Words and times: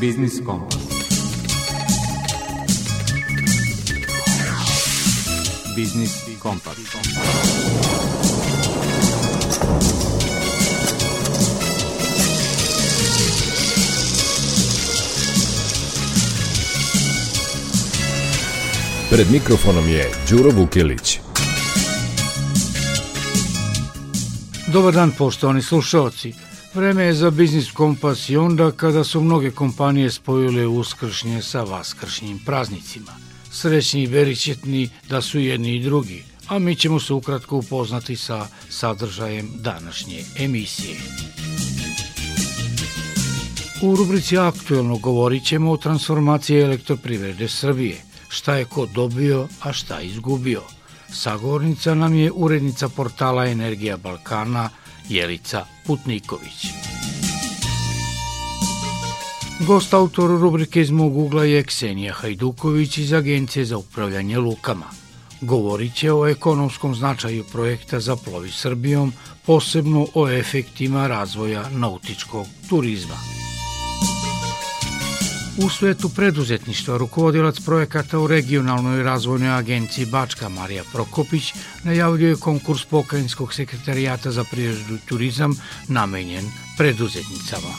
Biznis 0.00 0.40
Kompas. 0.46 0.78
Biznis 5.76 6.12
Kompas. 6.38 6.76
Pred 19.10 19.30
mikrofonom 19.30 19.88
je 19.88 20.10
Đuro 20.30 20.50
Vukilić. 20.50 21.20
Dobar 24.66 24.94
dan 24.94 25.12
poštovani 25.18 25.62
slušalci. 25.62 26.49
Vreme 26.74 27.04
je 27.04 27.14
za 27.14 27.30
biznis 27.30 27.70
kompas 27.70 28.28
i 28.28 28.36
onda 28.36 28.70
kada 28.70 29.04
su 29.04 29.20
mnoge 29.20 29.50
kompanije 29.50 30.10
spojile 30.10 30.66
uskršnje 30.66 31.42
sa 31.42 31.62
vaskršnjim 31.62 32.38
praznicima. 32.46 33.12
Srećni 33.52 34.02
i 34.02 34.06
verićetni 34.06 34.90
da 35.08 35.20
su 35.20 35.38
jedni 35.38 35.76
i 35.76 35.82
drugi, 35.82 36.24
a 36.48 36.58
mi 36.58 36.76
ćemo 36.76 37.00
se 37.00 37.12
ukratko 37.12 37.56
upoznati 37.56 38.16
sa 38.16 38.46
sadržajem 38.68 39.50
današnje 39.54 40.24
emisije. 40.38 40.96
U 43.82 43.96
rubrici 43.96 44.38
Aktuelno 44.38 44.98
govorit 44.98 45.44
ćemo 45.44 45.72
o 45.72 45.76
transformaciji 45.76 46.60
elektroprivrede 46.60 47.48
Srbije, 47.48 48.02
šta 48.28 48.54
je 48.54 48.64
ko 48.64 48.86
dobio, 48.86 49.48
a 49.60 49.72
šta 49.72 50.00
izgubio. 50.00 50.62
Sagovornica 51.12 51.94
nam 51.94 52.14
je 52.14 52.32
urednica 52.34 52.88
portala 52.88 53.46
Energija 53.46 53.96
Balkana 53.96 54.70
Jelica 55.10 55.66
Putniković. 55.86 56.66
Gost 59.66 59.94
autor 59.94 60.30
rubrike 60.30 60.80
iz 60.80 60.90
mog 60.90 61.16
ugla 61.16 61.44
je 61.44 61.64
Ksenija 61.64 62.14
Hajduković 62.14 62.98
iz 62.98 63.12
Agencije 63.12 63.64
za 63.64 63.78
upravljanje 63.78 64.38
lukama. 64.38 64.86
Govorit 65.40 65.94
će 65.94 66.12
o 66.12 66.26
ekonomskom 66.26 66.94
značaju 66.94 67.44
projekta 67.44 68.00
za 68.00 68.16
plovi 68.16 68.50
Srbijom, 68.50 69.12
posebno 69.46 70.06
o 70.14 70.28
efektima 70.28 71.06
razvoja 71.06 71.68
nautičkog 71.68 72.46
turizma. 72.68 73.39
U 75.64 75.68
svetu 75.68 76.08
preduzetništva 76.08 76.96
rukovodilac 76.96 77.60
projekata 77.60 78.18
u 78.18 78.26
regionalnoj 78.26 79.02
razvojnoj 79.02 79.48
agenciji 79.48 80.06
Bačka 80.06 80.48
Marija 80.48 80.84
Prokopić 80.92 81.54
najavljuje 81.84 82.36
konkurs 82.36 82.84
pokrajinskog 82.84 83.54
sekretarijata 83.54 84.30
za 84.30 84.44
prirodu 84.50 84.98
turizam 85.08 85.54
namenjen 85.88 86.44
preduzetnicama. 86.78 87.74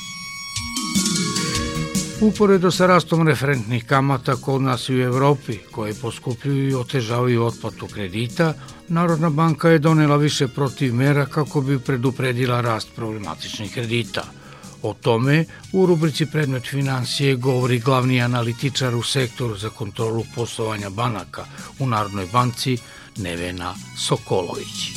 Uporedo 2.21 2.71
sa 2.71 2.87
rastom 2.87 3.27
referentnih 3.27 3.85
kamata 3.85 4.35
kod 4.35 4.61
nas 4.61 4.89
i 4.89 4.95
u 4.95 5.01
Evropi, 5.01 5.57
koje 5.71 5.93
poskupljuju 5.93 6.69
i 6.69 6.75
otežavaju 6.75 7.43
otplatu 7.43 7.87
kredita, 7.87 8.53
Narodna 8.87 9.29
banka 9.29 9.69
je 9.69 9.79
donela 9.79 10.15
više 10.17 10.47
protiv 10.47 10.95
mera 10.95 11.25
kako 11.25 11.61
bi 11.61 11.79
predupredila 11.79 12.61
rast 12.61 12.87
problematičnih 12.95 13.73
kredita– 13.73 14.23
O 14.83 14.93
tome 14.93 15.45
u 15.73 15.85
rubrici 15.85 16.25
Predmet 16.25 16.63
financije 16.63 17.35
govori 17.35 17.79
glavni 17.79 18.21
analitičar 18.21 18.95
u 18.95 19.03
sektoru 19.03 19.57
za 19.57 19.69
kontrolu 19.69 20.25
poslovanja 20.35 20.89
banaka 20.89 21.45
u 21.79 21.87
Narodnoj 21.87 22.27
banci 22.33 22.77
Nevena 23.17 23.75
Sokolović. 23.97 24.91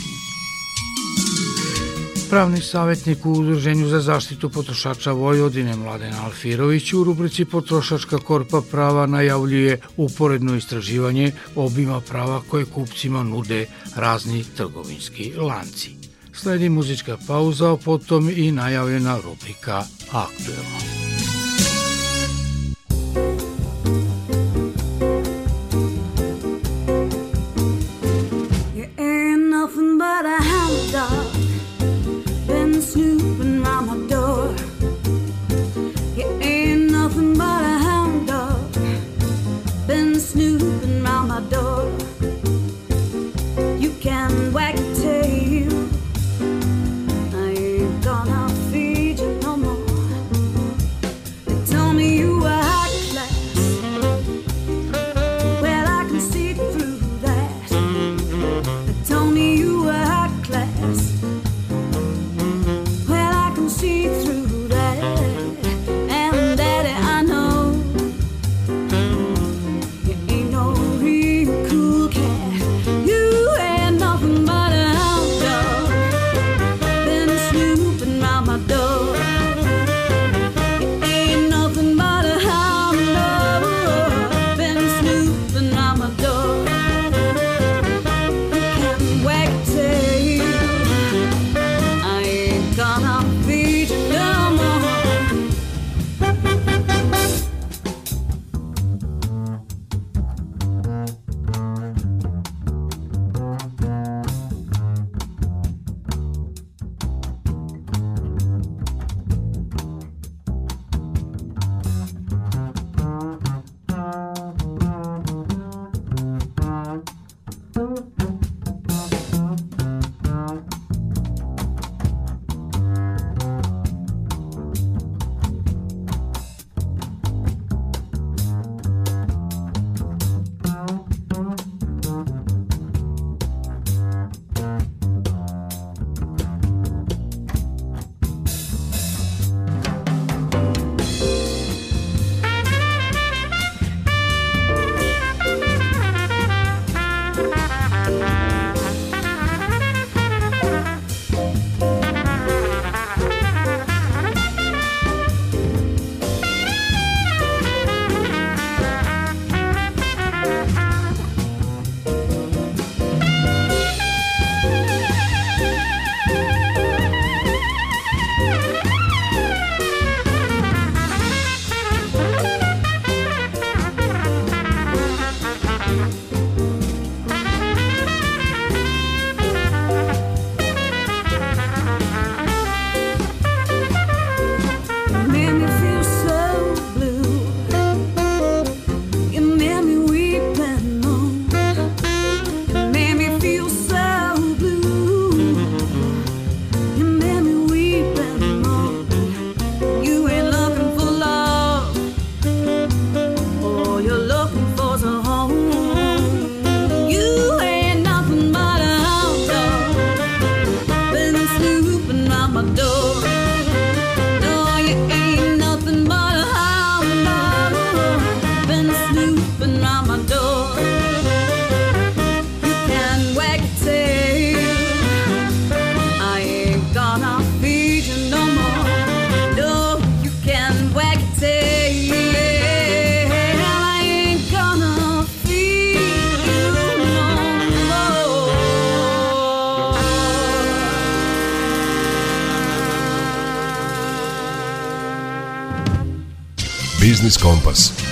Pravni 2.30 2.60
savjetnik 2.60 3.26
u 3.26 3.32
Udruženju 3.32 3.88
za 3.88 4.00
zaštitu 4.00 4.50
potrošača 4.50 5.12
Vojvodine 5.12 5.76
Mladen 5.76 6.14
Alfirović 6.14 6.92
u 6.92 7.04
rubrici 7.04 7.44
Potrošačka 7.44 8.18
korpa 8.18 8.62
prava 8.70 9.06
najavljuje 9.06 9.80
uporedno 9.96 10.56
istraživanje 10.56 11.32
obima 11.56 12.00
prava 12.00 12.42
koje 12.50 12.64
kupcima 12.64 13.22
nude 13.22 13.66
razni 13.96 14.44
trgovinski 14.56 15.32
lanci. 15.36 16.03
Sledi 16.34 16.68
muzička 16.68 17.16
pauza, 17.26 17.72
a 17.72 17.76
potom 17.76 18.30
i 18.30 18.52
najavljena 18.52 19.18
rubrika 19.24 19.84
Aktuelno. 20.12 21.04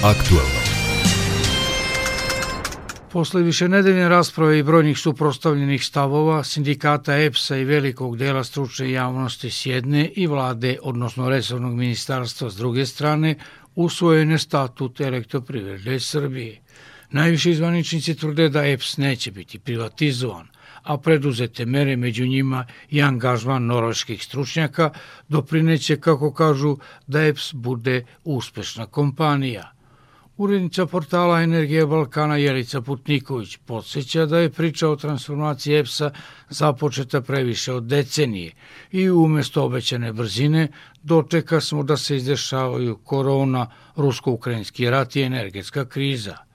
Aktualno. 0.04 0.60
Posle 3.12 3.42
višenedeljne 3.42 4.08
rasprave 4.08 4.58
i 4.58 4.62
brojnih 4.62 4.98
suprostavljenih 4.98 5.84
stavova 5.84 6.44
sindikata 6.44 7.18
EPS-a 7.18 7.56
i 7.56 7.64
velikog 7.64 8.16
dela 8.16 8.44
stručne 8.44 8.90
javnosti 8.90 9.50
s 9.50 9.66
jedne 9.66 10.08
i 10.16 10.26
vlade, 10.26 10.78
odnosno 10.82 11.28
resornog 11.28 11.74
ministarstva 11.74 12.50
s 12.50 12.56
druge 12.56 12.86
strane, 12.86 13.34
usvojen 13.74 14.30
je 14.30 14.38
statut 14.38 15.00
elektroprivrede 15.00 16.00
Srbije. 16.00 16.60
Najviši 17.10 17.54
zvaničnici 17.54 18.14
tvrde 18.14 18.48
da 18.48 18.66
EPS 18.66 18.96
neće 18.96 19.30
biti 19.30 19.58
privatizovan, 19.58 20.48
a 20.82 20.98
preduzete 20.98 21.66
mere 21.66 21.96
među 21.96 22.26
njima 22.26 22.66
i 22.90 23.02
angažman 23.02 23.66
norveških 23.66 24.24
stručnjaka 24.24 24.90
doprineće, 25.28 25.96
kako 26.00 26.32
kažu, 26.32 26.76
da 27.06 27.22
EPS 27.22 27.54
bude 27.54 28.04
uspešna 28.24 28.86
kompanija. 28.86 29.72
Urednica 30.36 30.86
portala 30.86 31.42
Energije 31.42 31.86
Balkana 31.86 32.36
Jelica 32.36 32.80
Putniković 32.80 33.56
podsjeća 33.56 34.26
da 34.26 34.38
je 34.38 34.50
priča 34.50 34.88
o 34.88 34.96
transformaciji 34.96 35.74
EPS-a 35.74 36.10
započeta 36.50 37.20
previše 37.20 37.72
od 37.72 37.84
decenije 37.84 38.52
i 38.92 39.10
umesto 39.10 39.64
obećane 39.64 40.12
brzine 40.12 40.68
dočeka 41.02 41.60
smo 41.60 41.82
da 41.82 41.96
se 41.96 42.16
izdešavaju 42.16 42.96
korona, 42.96 43.66
rusko-ukrajinski 43.96 44.90
rat 44.90 45.16
i 45.16 45.22
energetska 45.22 45.84
kriza– 45.84 46.36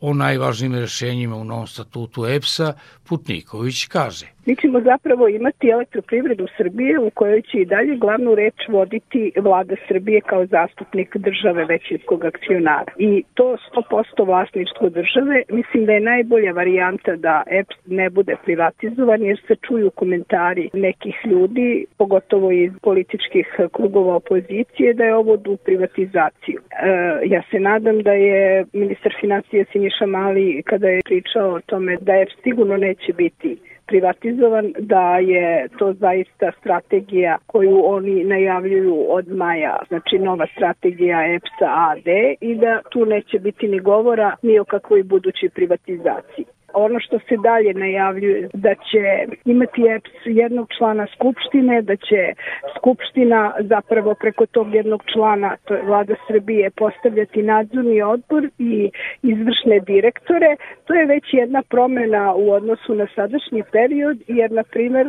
o 0.00 0.14
najvažnijim 0.14 0.74
rešenjima 0.74 1.36
u 1.36 1.44
novom 1.44 1.66
statutu 1.66 2.26
EPS-a, 2.26 2.72
Putniković 3.04 3.86
kaže. 3.86 4.35
Mi 4.46 4.56
ćemo 4.56 4.80
zapravo 4.80 5.28
imati 5.28 5.68
elektroprivredu 5.68 6.46
Srbije 6.56 6.98
u 6.98 7.10
kojoj 7.10 7.42
će 7.42 7.58
i 7.58 7.64
dalje 7.64 7.96
glavnu 7.96 8.34
reč 8.34 8.54
voditi 8.68 9.32
vlada 9.36 9.74
Srbije 9.88 10.20
kao 10.20 10.46
zastupnik 10.46 11.16
države 11.16 11.64
većinskog 11.64 12.24
akcionara. 12.24 12.92
I 12.98 13.22
to 13.34 13.56
100% 13.90 14.26
vlasništvo 14.26 14.88
države, 14.88 15.42
mislim 15.48 15.86
da 15.86 15.92
je 15.92 16.00
najbolja 16.00 16.52
varijanta 16.52 17.16
da 17.16 17.42
EPS 17.46 17.76
ne 17.86 18.10
bude 18.10 18.36
privatizovan 18.44 19.22
jer 19.22 19.40
se 19.46 19.54
čuju 19.66 19.90
komentari 19.90 20.70
nekih 20.72 21.16
ljudi, 21.24 21.86
pogotovo 21.98 22.50
iz 22.50 22.72
političkih 22.82 23.46
krugova 23.72 24.14
opozicije, 24.14 24.94
da 24.94 25.04
je 25.04 25.14
ovo 25.14 25.36
du 25.36 25.56
privatizaciju. 25.56 26.60
E, 26.60 26.88
ja 27.24 27.42
se 27.50 27.60
nadam 27.60 28.02
da 28.02 28.12
je 28.12 28.64
ministar 28.72 29.12
financija 29.20 29.64
Siniša 29.72 30.06
Mali 30.06 30.62
kada 30.62 30.88
je 30.88 31.00
pričao 31.04 31.50
o 31.50 31.60
tome 31.60 31.96
da 32.00 32.12
EPS 32.12 32.34
sigurno 32.42 32.76
neće 32.76 33.12
biti 33.12 33.56
privatizovan, 33.86 34.72
da 34.78 35.18
je 35.18 35.68
to 35.78 35.92
zaista 35.92 36.52
strategija 36.60 37.38
koju 37.46 37.82
oni 37.84 38.24
najavljuju 38.24 39.06
od 39.08 39.28
maja, 39.28 39.76
znači 39.88 40.18
nova 40.18 40.46
strategija 40.56 41.34
EPSA 41.34 41.68
AD 41.90 42.06
i 42.40 42.54
da 42.54 42.80
tu 42.90 43.04
neće 43.04 43.38
biti 43.38 43.68
ni 43.68 43.78
govora 43.80 44.36
ni 44.42 44.58
o 44.58 44.64
kakvoj 44.64 45.02
budućoj 45.02 45.48
privatizaciji 45.48 46.46
ono 46.74 47.00
što 47.00 47.18
se 47.18 47.36
dalje 47.36 47.74
najavljuje 47.74 48.48
da 48.54 48.74
će 48.74 49.02
imati 49.44 49.82
EPS 49.96 50.22
jednog 50.24 50.68
člana 50.78 51.06
skupštine, 51.14 51.82
da 51.82 51.96
će 51.96 52.34
skupština 52.76 53.52
zapravo 53.60 54.14
preko 54.14 54.46
tog 54.46 54.74
jednog 54.74 55.02
člana, 55.12 55.56
to 55.64 55.74
je 55.74 55.82
vlada 55.82 56.14
Srbije, 56.26 56.70
postavljati 56.70 57.42
nadzorni 57.42 58.02
odbor 58.02 58.48
i 58.58 58.90
izvršne 59.22 59.80
direktore. 59.80 60.56
To 60.84 60.94
je 60.94 61.06
već 61.06 61.24
jedna 61.32 61.62
promena 61.62 62.34
u 62.34 62.52
odnosu 62.52 62.94
na 62.94 63.06
sadašnji 63.14 63.62
period, 63.72 64.18
jer 64.26 64.52
na 64.52 64.62
primer, 64.62 65.06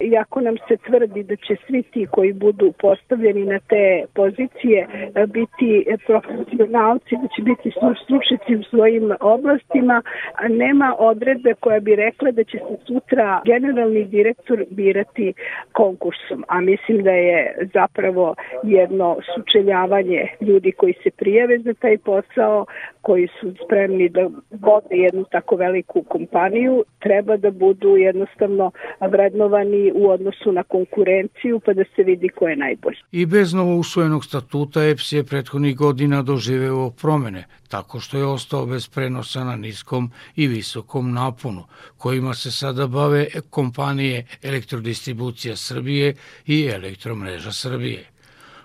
iako 0.00 0.40
nam 0.40 0.56
se 0.68 0.76
tvrdi 0.76 1.22
da 1.22 1.36
će 1.36 1.56
svi 1.66 1.82
ti 1.82 2.06
koji 2.10 2.32
budu 2.32 2.72
postavljeni 2.80 3.44
na 3.44 3.58
te 3.58 4.04
pozicije 4.14 4.86
biti 5.28 5.84
profesionalci, 6.06 7.16
da 7.22 7.28
će 7.36 7.42
biti 7.42 7.70
stručnici 8.04 8.56
u 8.56 8.62
svojim 8.62 9.12
oblastima, 9.20 10.02
nema 10.48 10.87
odredbe 10.98 11.54
koja 11.54 11.80
bi 11.80 11.96
rekla 11.96 12.30
da 12.30 12.44
će 12.44 12.58
se 12.58 12.76
sutra 12.86 13.42
generalni 13.44 14.04
direktor 14.04 14.64
birati 14.70 15.32
konkursom, 15.72 16.44
a 16.48 16.60
mislim 16.60 17.02
da 17.02 17.10
je 17.10 17.68
zapravo 17.74 18.34
jedno 18.62 19.16
sučeljavanje 19.34 20.28
ljudi 20.40 20.72
koji 20.72 20.94
se 21.02 21.10
prijave 21.10 21.58
za 21.58 21.74
taj 21.74 21.98
posao, 21.98 22.66
koji 23.08 23.28
su 23.40 23.46
spremni 23.64 24.08
da 24.08 24.20
vode 24.50 24.96
jednu 24.96 25.24
tako 25.30 25.56
veliku 25.56 26.02
kompaniju, 26.02 26.84
treba 26.98 27.36
da 27.36 27.50
budu 27.50 27.96
jednostavno 27.96 28.70
vrednovani 29.12 29.92
u 29.94 30.10
odnosu 30.10 30.52
na 30.52 30.62
konkurenciju 30.62 31.60
pa 31.64 31.72
da 31.72 31.84
se 31.96 32.02
vidi 32.02 32.28
ko 32.28 32.48
je 32.48 32.56
najbolji. 32.56 32.96
I 33.12 33.26
bez 33.26 33.54
novo 33.54 33.76
usvojenog 33.76 34.24
statuta 34.24 34.84
EPS 34.84 35.12
je 35.12 35.24
prethodnih 35.24 35.76
godina 35.76 36.22
doživeo 36.22 36.90
promene, 36.90 37.44
tako 37.68 38.00
što 38.00 38.18
je 38.18 38.26
ostao 38.26 38.66
bez 38.66 38.88
prenosa 38.88 39.44
na 39.44 39.56
niskom 39.56 40.10
i 40.36 40.46
visokom 40.46 41.12
naponu, 41.12 41.62
kojima 41.96 42.34
se 42.34 42.50
sada 42.50 42.86
bave 42.86 43.26
kompanije 43.50 44.26
Elektrodistribucija 44.42 45.56
Srbije 45.56 46.14
i 46.46 46.66
Elektromreža 46.74 47.52
Srbije. 47.52 48.04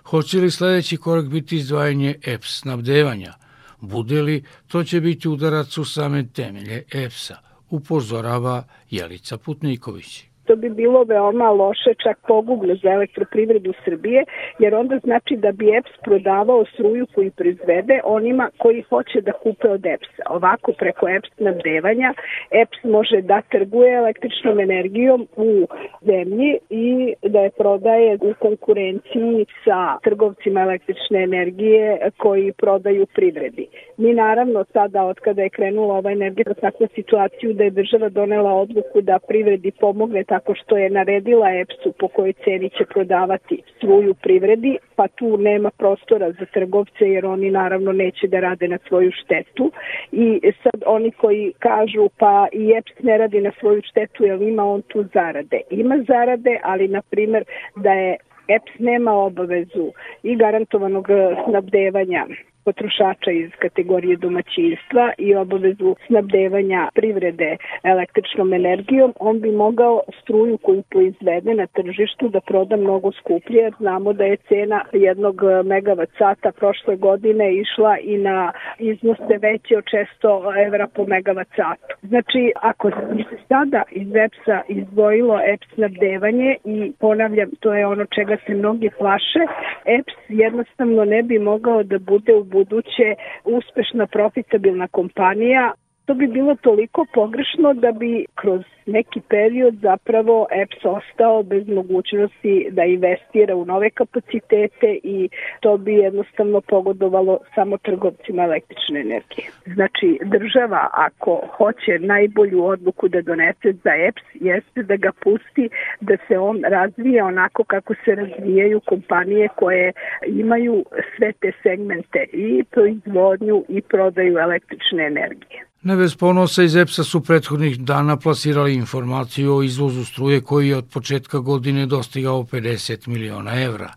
Hoće 0.04 0.38
li 0.38 0.50
sledeći 0.50 0.96
korak 0.96 1.28
biti 1.28 1.56
izdvajanje 1.56 2.14
EPS 2.26 2.60
snabdevanja? 2.60 3.43
Bude 3.88 4.22
li, 4.22 4.44
to 4.66 4.84
će 4.84 5.00
biti 5.00 5.28
udarac 5.28 5.78
u 5.78 5.84
same 5.84 6.26
temelje 6.28 6.84
EPS-a, 6.92 7.36
upozorava 7.70 8.64
Jelica 8.90 9.38
Putniković. 9.38 10.33
To 10.46 10.56
bi 10.56 10.68
bilo 10.70 11.04
veoma 11.04 11.50
loše, 11.50 11.94
čak 12.02 12.18
pogubno 12.28 12.74
za 12.74 12.90
elektroprivredu 12.90 13.72
Srbije, 13.84 14.24
jer 14.58 14.74
onda 14.74 14.98
znači 14.98 15.36
da 15.36 15.52
bi 15.52 15.76
EPS 15.76 15.90
prodavao 16.04 16.64
struju 16.64 17.06
koju 17.14 17.30
proizvede 17.30 18.00
onima 18.04 18.50
koji 18.58 18.82
hoće 18.82 19.20
da 19.20 19.32
kupe 19.32 19.68
od 19.68 19.86
EPS-a. 19.86 20.22
Ovako 20.34 20.72
preko 20.78 21.08
EPS 21.08 21.30
nabdevanja 21.38 22.14
EPS 22.50 22.84
može 22.84 23.20
da 23.22 23.42
trguje 23.50 23.94
električnom 23.94 24.60
energijom 24.60 25.26
u 25.36 25.66
zemlji 26.00 26.58
i 26.70 27.14
da 27.22 27.40
je 27.40 27.50
prodaje 27.50 28.18
u 28.20 28.34
konkurenciji 28.38 29.46
sa 29.64 29.98
trgovcima 30.02 30.60
električne 30.60 31.22
energije 31.22 32.10
koji 32.16 32.52
prodaju 32.52 33.06
privredi. 33.14 33.66
Mi 33.96 34.14
naravno 34.14 34.64
sada 34.72 35.04
od 35.04 35.18
kada 35.18 35.42
je 35.42 35.48
krenula 35.48 35.94
ova 35.94 36.12
energija 36.12 36.54
takvu 36.60 36.86
situaciju 36.94 37.52
da 37.52 37.64
je 37.64 37.70
država 37.70 38.08
donela 38.08 38.52
odluku 38.52 39.00
da 39.00 39.18
privredi 39.28 39.70
pomogne 39.70 40.24
tako 40.34 40.54
što 40.54 40.76
je 40.76 40.90
naredila 40.90 41.48
EPS-u 41.50 41.92
po 41.92 42.08
kojoj 42.08 42.32
ceni 42.44 42.70
će 42.70 42.84
prodavati 42.84 43.62
struju 43.76 44.14
privredi, 44.14 44.78
pa 44.96 45.08
tu 45.08 45.36
nema 45.36 45.70
prostora 45.70 46.32
za 46.32 46.46
trgovce 46.52 47.04
jer 47.14 47.26
oni 47.26 47.50
naravno 47.50 47.92
neće 47.92 48.26
da 48.26 48.40
rade 48.40 48.68
na 48.68 48.78
svoju 48.88 49.10
štetu 49.12 49.72
i 50.12 50.52
sad 50.62 50.82
oni 50.86 51.10
koji 51.10 51.52
kažu 51.58 52.08
pa 52.18 52.46
i 52.52 52.72
EPS 52.78 53.02
ne 53.02 53.18
radi 53.18 53.40
na 53.40 53.52
svoju 53.60 53.82
štetu 53.84 54.24
jer 54.24 54.42
ima 54.42 54.64
on 54.64 54.82
tu 54.82 55.04
zarade. 55.14 55.60
Ima 55.70 55.96
zarade, 56.08 56.60
ali 56.62 56.88
na 56.88 57.02
primer 57.10 57.44
da 57.76 57.92
je 57.92 58.16
EPS 58.48 58.78
nema 58.78 59.12
obavezu 59.12 59.92
i 60.22 60.36
garantovanog 60.36 61.06
snabdevanja 61.48 62.26
potrošača 62.64 63.30
iz 63.30 63.50
kategorije 63.58 64.16
domaćinstva 64.16 65.12
i 65.18 65.34
obavezu 65.34 65.96
snabdevanja 66.06 66.88
privrede 66.94 67.56
električnom 67.82 68.52
energijom, 68.52 69.14
on 69.20 69.40
bi 69.40 69.52
mogao 69.52 70.00
struju 70.22 70.58
koju 70.58 70.82
proizvede 70.82 71.54
na 71.54 71.66
tržištu 71.66 72.28
da 72.28 72.40
proda 72.40 72.76
mnogo 72.76 73.12
skuplje, 73.12 73.62
jer 73.62 73.74
znamo 73.78 74.12
da 74.12 74.24
je 74.24 74.36
cena 74.48 74.84
jednog 74.92 75.40
megavat 75.64 76.08
sata 76.18 76.52
prošle 76.52 76.96
godine 76.96 77.54
išla 77.54 77.98
i 77.98 78.18
na 78.18 78.52
iznose 78.78 79.38
veće 79.42 79.76
od 79.76 79.84
600 80.22 80.66
evra 80.66 80.86
po 80.94 81.06
megavat 81.06 81.48
satu. 81.56 81.94
Znači, 82.02 82.52
ako 82.56 82.90
se 82.90 83.36
sada 83.48 83.82
iz 83.90 84.08
EPS-a 84.14 84.60
izdvojilo 84.68 85.40
EPS 85.52 85.74
snabdevanje 85.74 86.56
i 86.64 86.92
ponavljam, 87.00 87.50
to 87.60 87.74
je 87.74 87.86
ono 87.86 88.04
čega 88.04 88.36
se 88.46 88.54
mnogi 88.54 88.90
plaše, 88.98 89.42
EPS 89.84 90.14
jednostavno 90.28 91.04
ne 91.04 91.22
bi 91.22 91.38
mogao 91.38 91.82
da 91.82 91.98
bude 91.98 92.34
u 92.34 92.44
buduće 92.54 93.08
uspešna 93.56 94.06
profitabilna 94.06 94.86
kompanija 94.88 95.64
to 96.06 96.14
bi 96.14 96.26
bilo 96.26 96.54
toliko 96.54 97.06
pogrešno 97.14 97.74
da 97.74 97.92
bi 97.92 98.26
kroz 98.34 98.62
neki 98.86 99.20
period 99.28 99.74
zapravo 99.74 100.46
EPS 100.50 100.84
ostao 100.84 101.42
bez 101.42 101.68
mogućnosti 101.68 102.68
da 102.70 102.84
investira 102.84 103.56
u 103.56 103.64
nove 103.64 103.90
kapacitete 103.90 104.98
i 105.02 105.28
to 105.60 105.76
bi 105.76 105.94
jednostavno 105.94 106.60
pogodovalo 106.60 107.38
samo 107.54 107.76
trgovcima 107.78 108.42
električne 108.42 109.00
energije. 109.00 109.46
Znači, 109.74 110.18
država 110.24 110.88
ako 110.92 111.40
hoće 111.56 111.98
najbolju 111.98 112.64
odluku 112.64 113.08
da 113.08 113.22
donese 113.22 113.72
za 113.84 113.90
EPS 114.08 114.24
jeste 114.34 114.82
da 114.82 114.96
ga 114.96 115.12
pusti 115.12 115.68
da 116.00 116.16
se 116.28 116.38
on 116.38 116.62
razvije 116.64 117.22
onako 117.22 117.64
kako 117.64 117.94
se 118.04 118.14
razvijaju 118.14 118.80
kompanije 118.80 119.48
koje 119.56 119.92
imaju 120.26 120.84
sve 121.16 121.32
te 121.32 121.52
segmente 121.62 122.26
i 122.32 122.64
proizvodnju 122.70 123.64
i 123.68 123.82
prodaju 123.82 124.38
električne 124.38 125.06
energije. 125.06 125.73
Ne 125.84 125.96
bez 125.96 126.14
ponosa 126.16 126.62
iz 126.62 126.76
EPS-a 126.76 127.04
su 127.04 127.20
prethodnih 127.20 127.80
dana 127.80 128.16
plasirali 128.16 128.74
informaciju 128.74 129.56
o 129.56 129.62
izvozu 129.62 130.04
struje 130.04 130.40
koji 130.40 130.68
je 130.68 130.76
od 130.76 130.86
početka 130.88 131.38
godine 131.38 131.86
dostigao 131.86 132.42
50 132.42 133.08
miliona 133.08 133.60
evra. 133.62 133.92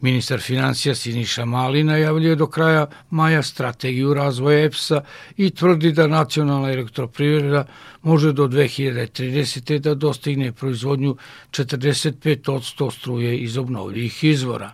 Ministar 0.00 0.40
financija 0.40 0.94
Siniša 0.94 1.44
Mali 1.44 1.84
najavljuje 1.84 2.36
do 2.36 2.46
kraja 2.46 2.86
maja 3.10 3.42
strategiju 3.42 4.14
razvoja 4.14 4.64
EPS-a 4.64 5.00
i 5.36 5.50
tvrdi 5.50 5.92
da 5.92 6.06
nacionalna 6.06 6.72
elektroprivreda 6.72 7.64
može 8.02 8.32
do 8.32 8.48
2030. 8.48 9.78
da 9.78 9.94
dostigne 9.94 10.52
proizvodnju 10.52 11.16
45% 11.50 12.90
struje 12.90 13.38
iz 13.38 13.58
obnovljivih 13.58 14.24
izvora. 14.24 14.72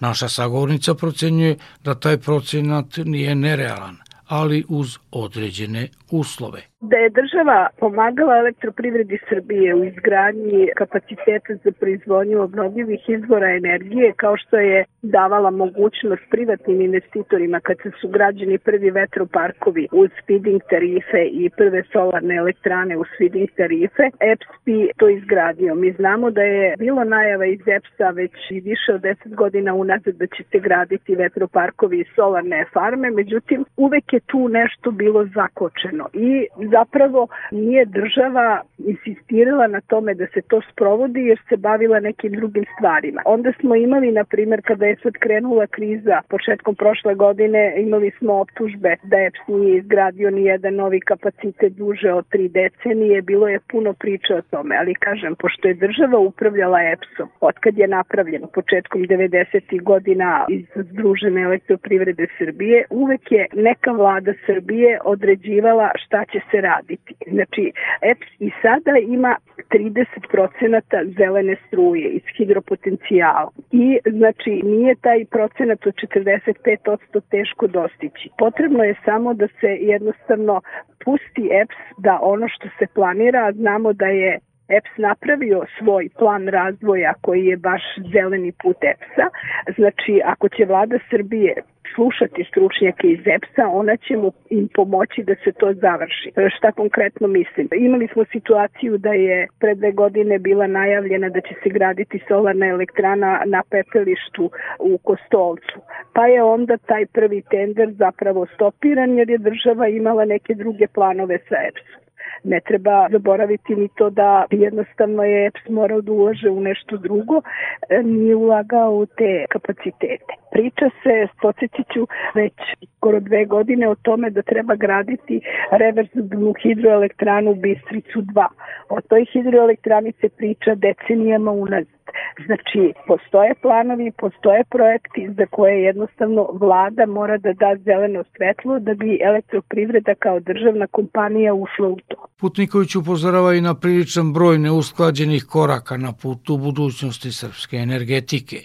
Naša 0.00 0.28
sagovornica 0.28 0.94
procenjuje 0.94 1.56
da 1.84 1.94
taj 1.94 2.18
procenat 2.18 2.96
nije 2.96 3.34
nerealan, 3.34 3.96
ali 4.28 4.64
uz 4.68 4.96
određene 5.10 5.88
uslove. 6.10 6.66
Da 6.80 6.96
je 6.96 7.10
država 7.10 7.68
pomagala 7.78 8.38
elektroprivredi 8.38 9.18
Srbije 9.28 9.74
u 9.74 9.84
izgradnji 9.84 10.68
kapaciteta 10.76 11.54
za 11.64 11.70
proizvodnju 11.80 12.42
obnovljivih 12.42 13.08
izvora 13.08 13.50
energije, 13.50 14.12
kao 14.16 14.36
što 14.36 14.56
je 14.56 14.84
davala 15.02 15.50
mogućnost 15.50 16.22
privatnim 16.30 16.80
investitorima 16.80 17.60
kad 17.60 17.76
su 18.00 18.08
građeni 18.08 18.58
prvi 18.58 18.90
vetroparkovi 18.90 19.88
uz 19.92 20.10
feeding 20.26 20.62
tarife 20.70 21.22
i 21.32 21.50
prve 21.56 21.82
solarne 21.92 22.34
elektrane 22.36 22.96
uz 22.96 23.06
feeding 23.18 23.48
tarife, 23.56 24.04
EPS 24.20 24.48
bi 24.64 24.90
to 24.96 25.08
izgradio. 25.08 25.74
Mi 25.74 25.92
znamo 25.92 26.30
da 26.30 26.42
je 26.42 26.74
bilo 26.78 27.04
najava 27.04 27.46
iz 27.46 27.60
EPS-a 27.68 28.10
već 28.10 28.32
i 28.50 28.60
više 28.60 28.94
od 28.94 29.00
10 29.00 29.34
godina 29.34 29.74
unazad 29.74 30.14
da 30.14 30.26
će 30.26 30.42
se 30.50 30.58
graditi 30.58 31.14
vetroparkovi 31.14 32.00
i 32.00 32.08
solarne 32.14 32.64
farme, 32.72 33.10
međutim 33.10 33.64
uvek 33.76 34.12
je 34.12 34.20
tu 34.20 34.48
nešto 34.48 34.90
bilo 34.90 35.26
zakočeno 35.34 36.08
i 36.12 36.46
zapravo 36.70 37.28
nije 37.50 37.84
država 37.84 38.62
insistirala 38.78 39.66
na 39.66 39.80
tome 39.80 40.14
da 40.14 40.26
se 40.34 40.40
to 40.48 40.60
sprovodi 40.72 41.20
jer 41.20 41.38
se 41.48 41.56
bavila 41.56 42.00
nekim 42.00 42.32
drugim 42.32 42.64
stvarima. 42.74 43.22
Onda 43.24 43.52
smo 43.60 43.74
imali, 43.74 44.12
na 44.12 44.24
primjer, 44.24 44.60
kada 44.64 44.86
je 44.86 44.96
sad 45.02 45.12
krenula 45.12 45.66
kriza 45.66 46.22
početkom 46.28 46.74
prošle 46.74 47.14
godine, 47.14 47.74
imali 47.76 48.10
smo 48.18 48.32
optužbe 48.34 48.96
da 49.02 49.16
EPS 49.16 49.42
nije 49.48 49.78
izgradio 49.78 50.30
ni 50.30 50.44
jedan 50.44 50.74
novi 50.74 51.00
kapacitet 51.00 51.72
duže 51.72 52.12
od 52.12 52.28
tri 52.28 52.48
decenije, 52.48 53.22
bilo 53.22 53.48
je 53.48 53.60
puno 53.70 53.92
priče 53.92 54.34
o 54.34 54.42
tome, 54.42 54.76
ali 54.80 54.94
kažem, 54.94 55.34
pošto 55.34 55.68
je 55.68 55.74
država 55.74 56.18
upravljala 56.18 56.78
EPS-om, 56.82 57.28
otkad 57.40 57.78
je 57.78 57.88
napravljeno 57.88 58.46
početkom 58.46 59.02
90. 59.02 59.82
godina 59.82 60.46
iz 60.48 60.66
Združene 60.74 61.42
elektroprivrede 61.42 62.26
Srbije, 62.38 62.84
uvek 62.90 63.32
je 63.32 63.46
neka 63.52 63.90
vlada 63.92 64.32
Srbije 64.46 64.98
određivala 65.04 65.90
šta 65.94 66.24
će 66.32 66.40
se 66.50 66.57
raditi. 66.60 67.14
Znači, 67.26 67.72
EPS 68.02 68.28
i 68.38 68.50
sada 68.62 68.98
ima 68.98 69.36
30% 69.70 71.14
zelene 71.18 71.56
struje 71.66 72.08
iz 72.08 72.22
hidropotencijala 72.36 73.50
i 73.72 73.98
znači 74.10 74.50
nije 74.64 74.94
taj 74.94 75.24
procenat 75.24 75.86
od 75.86 75.94
45% 75.94 77.20
teško 77.30 77.66
dostići. 77.66 78.30
Potrebno 78.38 78.84
je 78.84 78.94
samo 79.04 79.34
da 79.34 79.48
se 79.60 79.68
jednostavno 79.80 80.60
pusti 81.04 81.48
EPS 81.62 81.80
da 81.98 82.18
ono 82.22 82.48
što 82.48 82.68
se 82.78 82.86
planira, 82.94 83.52
znamo 83.52 83.92
da 83.92 84.06
je 84.06 84.38
EPS 84.68 84.92
napravio 84.96 85.64
svoj 85.78 86.08
plan 86.18 86.48
razvoja 86.48 87.12
koji 87.20 87.44
je 87.46 87.56
baš 87.56 87.82
zeleni 88.12 88.52
put 88.62 88.76
EPS-a. 88.80 89.28
Znači, 89.76 90.20
ako 90.24 90.48
će 90.48 90.64
vlada 90.64 90.98
Srbije 91.10 91.54
slušati 91.94 92.44
stručnjake 92.50 93.06
iz 93.08 93.26
EPS-a, 93.26 93.68
ona 93.68 93.96
će 93.96 94.16
mu 94.16 94.32
im 94.50 94.68
pomoći 94.74 95.22
da 95.22 95.34
se 95.44 95.52
to 95.52 95.72
završi. 95.72 96.28
E, 96.36 96.48
šta 96.56 96.72
konkretno 96.72 97.28
mislim? 97.28 97.68
Imali 97.72 98.08
smo 98.12 98.24
situaciju 98.24 98.98
da 98.98 99.12
je 99.12 99.48
pre 99.60 99.74
dve 99.74 99.92
godine 99.92 100.38
bila 100.38 100.66
najavljena 100.66 101.28
da 101.28 101.40
će 101.40 101.54
se 101.62 101.68
graditi 101.68 102.20
solarna 102.28 102.66
elektrana 102.66 103.42
na 103.46 103.62
pepelištu 103.70 104.50
u 104.78 104.98
Kostolcu. 104.98 105.78
Pa 106.14 106.26
je 106.26 106.42
onda 106.42 106.76
taj 106.76 107.06
prvi 107.06 107.42
tender 107.50 107.88
zapravo 107.92 108.46
stopiran 108.54 109.18
jer 109.18 109.30
je 109.30 109.38
država 109.38 109.88
imala 109.88 110.24
neke 110.24 110.54
druge 110.54 110.86
planove 110.86 111.38
sa 111.48 111.56
EPS-om 111.68 112.07
ne 112.44 112.60
treba 112.60 113.08
zaboraviti 113.10 113.76
ni 113.76 113.88
to 113.88 114.10
da 114.10 114.44
jednostavno 114.50 115.22
je 115.24 115.46
EPS 115.46 115.68
morao 115.68 116.00
da 116.00 116.12
ulože 116.12 116.50
u 116.50 116.60
nešto 116.60 116.96
drugo, 116.96 117.42
e, 117.88 118.02
nije 118.02 118.36
ulagao 118.36 118.94
u 118.94 119.06
te 119.06 119.44
kapacitete. 119.50 120.32
Priča 120.52 120.90
se, 121.02 121.28
podsjetit 121.42 121.86
ću, 121.94 122.06
već 122.34 122.54
skoro 122.96 123.20
dve 123.20 123.44
godine 123.44 123.88
o 123.88 123.94
tome 123.94 124.30
da 124.30 124.42
treba 124.42 124.74
graditi 124.74 125.40
reverzibilnu 125.70 126.54
hidroelektranu 126.62 127.54
Bistricu 127.54 128.20
2. 128.20 128.46
O 128.88 129.00
toj 129.00 129.24
hidroelektrani 129.32 130.12
se 130.20 130.28
priča 130.28 130.74
decenijama 130.74 131.50
unazad. 131.50 131.97
Znači, 132.46 132.92
postoje 133.06 133.54
planovi, 133.62 134.12
postoje 134.18 134.64
projekti 134.70 135.28
za 135.36 135.46
koje 135.46 135.82
jednostavno 135.82 136.48
vlada 136.52 137.06
mora 137.06 137.38
da 137.38 137.52
da 137.52 137.76
zeleno 137.84 138.24
svetlo 138.36 138.78
da 138.78 138.94
bi 138.94 139.20
elektroprivreda 139.24 140.14
kao 140.14 140.40
državna 140.40 140.86
kompanija 140.86 141.54
ušla 141.54 141.88
u 141.88 141.96
to. 142.08 142.26
Putniković 142.40 142.96
upozorava 142.96 143.54
i 143.54 143.60
na 143.60 143.74
priličan 143.74 144.32
broj 144.32 144.58
neusklađenih 144.58 145.44
koraka 145.44 145.96
na 145.96 146.12
putu 146.22 146.56
budućnosti 146.56 147.32
srpske 147.32 147.76
energetike. 147.76 148.56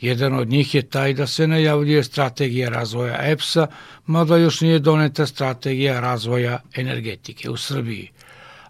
Jedan 0.00 0.34
od 0.34 0.48
njih 0.48 0.74
je 0.74 0.82
taj 0.82 1.12
da 1.12 1.26
se 1.26 1.46
najavljuje 1.46 2.02
strategija 2.02 2.68
razvoja 2.68 3.16
EPS-a, 3.22 3.66
mada 4.06 4.36
još 4.36 4.60
nije 4.60 4.78
doneta 4.78 5.26
strategija 5.26 6.00
razvoja 6.00 6.58
energetike 6.76 7.50
u 7.50 7.56
Srbiji 7.56 8.10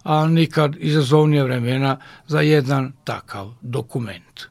a 0.07 0.27
nikad 0.27 0.75
izazovnije 0.79 1.43
vremena 1.43 1.97
za 2.27 2.41
jedan 2.41 2.91
takav 3.03 3.51
dokument. 3.61 4.41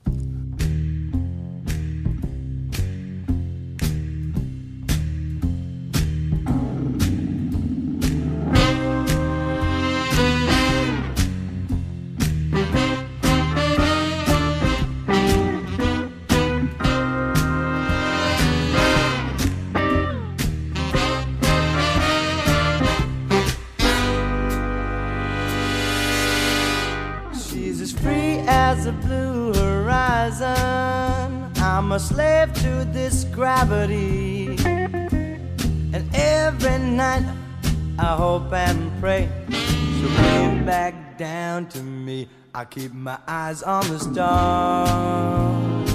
Hope 38.16 38.50
and 38.54 38.90
pray 38.98 39.28
she'll 39.50 40.08
bring 40.16 40.64
back 40.64 41.18
down 41.18 41.66
to 41.66 41.82
me. 41.82 42.30
I 42.54 42.64
keep 42.64 42.94
my 42.94 43.18
eyes 43.28 43.62
on 43.62 43.86
the 43.88 43.98
stars. 43.98 45.90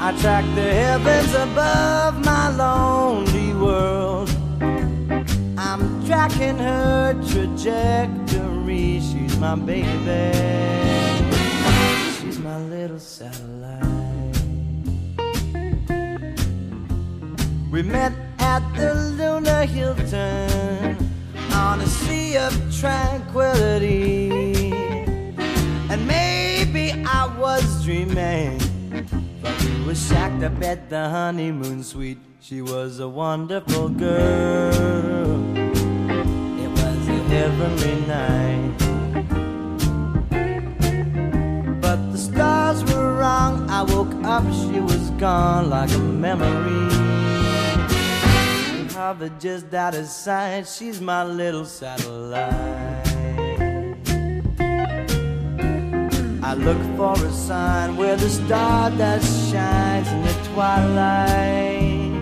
I 0.00 0.10
track 0.20 0.44
the 0.56 0.74
heavens 0.82 1.32
above 1.34 2.24
my 2.24 2.48
lonely 2.50 3.54
world. 3.54 4.28
I'm 5.56 6.04
tracking 6.04 6.58
her 6.58 7.14
trajectory. 7.30 8.98
She's 8.98 9.38
my 9.38 9.54
baby. 9.54 10.32
She's 12.18 12.40
my 12.40 12.58
little 12.58 12.98
satellite. 12.98 13.84
We 17.70 17.82
met 17.82 18.12
at 18.40 18.62
the 18.74 18.94
Luna 19.16 19.64
Hilton 19.64 21.05
on 21.56 21.80
a 21.80 21.86
sea 21.86 22.36
of 22.36 22.52
tranquility. 22.80 24.72
And 25.90 26.06
maybe 26.06 26.92
I 26.92 27.26
was 27.38 27.84
dreaming, 27.84 28.58
but 29.42 29.54
we 29.64 29.86
were 29.86 29.94
shacked 29.94 30.42
up 30.42 30.62
at 30.62 30.90
the 30.90 31.08
honeymoon 31.08 31.82
suite. 31.82 32.18
She 32.40 32.60
was 32.60 33.00
a 33.00 33.08
wonderful 33.08 33.88
girl. 33.88 35.56
It 36.64 36.70
was 36.80 37.08
a 37.08 37.20
heavenly 37.34 37.96
night. 38.06 38.78
But 41.80 42.12
the 42.12 42.18
stars 42.18 42.84
were 42.84 43.14
wrong. 43.14 43.68
I 43.70 43.82
woke 43.82 44.14
up, 44.24 44.44
she 44.52 44.80
was 44.80 45.10
gone 45.18 45.70
like 45.70 45.92
a 45.92 45.98
memory 45.98 47.05
just 49.38 49.72
out 49.72 49.94
of 49.94 50.06
sight. 50.06 50.66
She's 50.66 51.00
my 51.00 51.22
little 51.22 51.64
satellite. 51.64 53.06
I 56.42 56.54
look 56.54 56.80
for 56.96 57.14
a 57.24 57.32
sign 57.32 57.96
where 57.96 58.16
the 58.16 58.28
star 58.28 58.90
that 58.90 59.22
shines 59.22 60.08
in 60.08 60.22
the 60.22 60.34
twilight. 60.50 62.20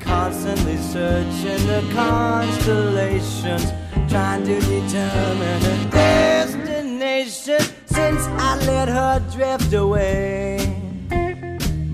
Constantly 0.00 0.76
searching 0.78 1.66
the 1.68 1.88
constellations, 1.94 3.70
trying 4.10 4.44
to 4.44 4.58
determine 4.60 5.60
her 5.62 5.90
destination. 5.90 7.60
Since 7.86 8.26
I 8.26 8.56
let 8.66 8.88
her 8.88 9.22
drift 9.30 9.72
away. 9.72 10.65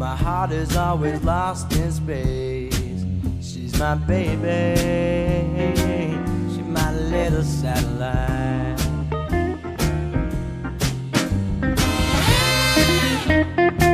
My 0.02 0.16
heart 0.16 0.50
is 0.50 0.76
always 0.76 1.22
lost 1.22 1.72
in 1.76 1.92
space. 1.92 2.74
She's 3.40 3.78
my 3.78 3.94
baby, 3.94 4.74
she's 5.76 6.66
my 6.66 6.92
little 6.92 7.44
satellite. 7.44 8.80
I 13.28 13.91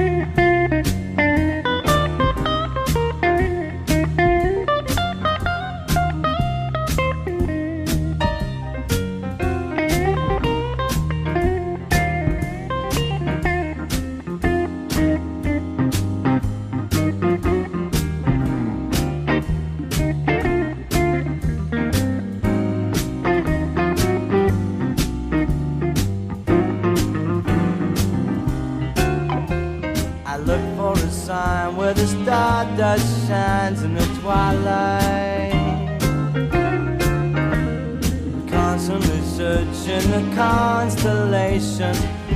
searching 40.09 40.31
the 40.31 40.37
constellation, 40.37 41.95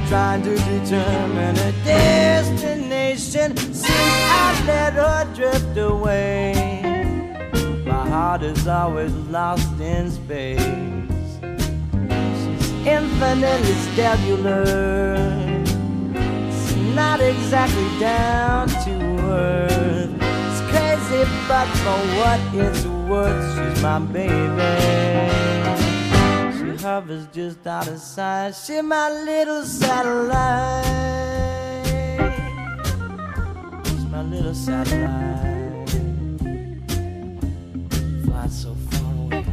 trying 0.08 0.42
to 0.42 0.56
determine 0.56 1.56
a 1.58 1.72
destination. 1.84 3.56
Since 3.56 3.84
I 3.88 4.64
let 4.66 4.92
her 4.94 5.34
drift 5.34 5.76
away, 5.76 6.82
my 7.84 8.08
heart 8.08 8.42
is 8.42 8.66
always 8.66 9.12
lost 9.30 9.80
in 9.80 10.10
space. 10.10 10.60
She's 12.40 12.72
infinitely 12.86 13.74
stellar 13.92 15.58
not 16.94 17.20
exactly 17.22 17.88
down 17.98 18.68
to 18.68 18.92
earth. 19.30 20.10
It's 20.20 20.60
crazy, 20.70 21.24
but 21.48 21.66
for 21.80 21.98
what 22.18 22.40
it's 22.52 22.84
worth, 23.08 23.42
she's 23.54 23.82
my 23.82 23.98
baby. 23.98 25.31
She 26.82 26.88
hovers 26.88 27.28
just 27.32 27.64
out 27.64 27.86
of 27.86 28.00
sight. 28.00 28.56
She's 28.56 28.82
my 28.82 29.08
little 29.08 29.62
satellite. 29.62 30.84
She's 33.86 34.04
my 34.06 34.22
little 34.22 34.52
satellite. 34.52 35.88
Flies 38.24 38.62
so 38.62 38.74
far 38.90 39.14
away. 39.14 39.46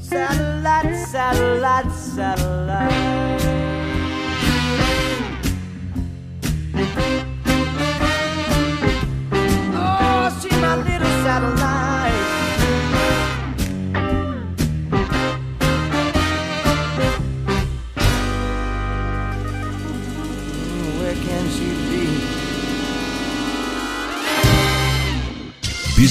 Satellite, 0.00 0.96
satellite, 1.06 1.92
satellite. 1.92 3.33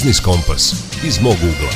Biznis 0.04 0.20
Kompas 0.20 0.74
iz 1.08 1.22
mog 1.22 1.34
ugla. 1.34 1.70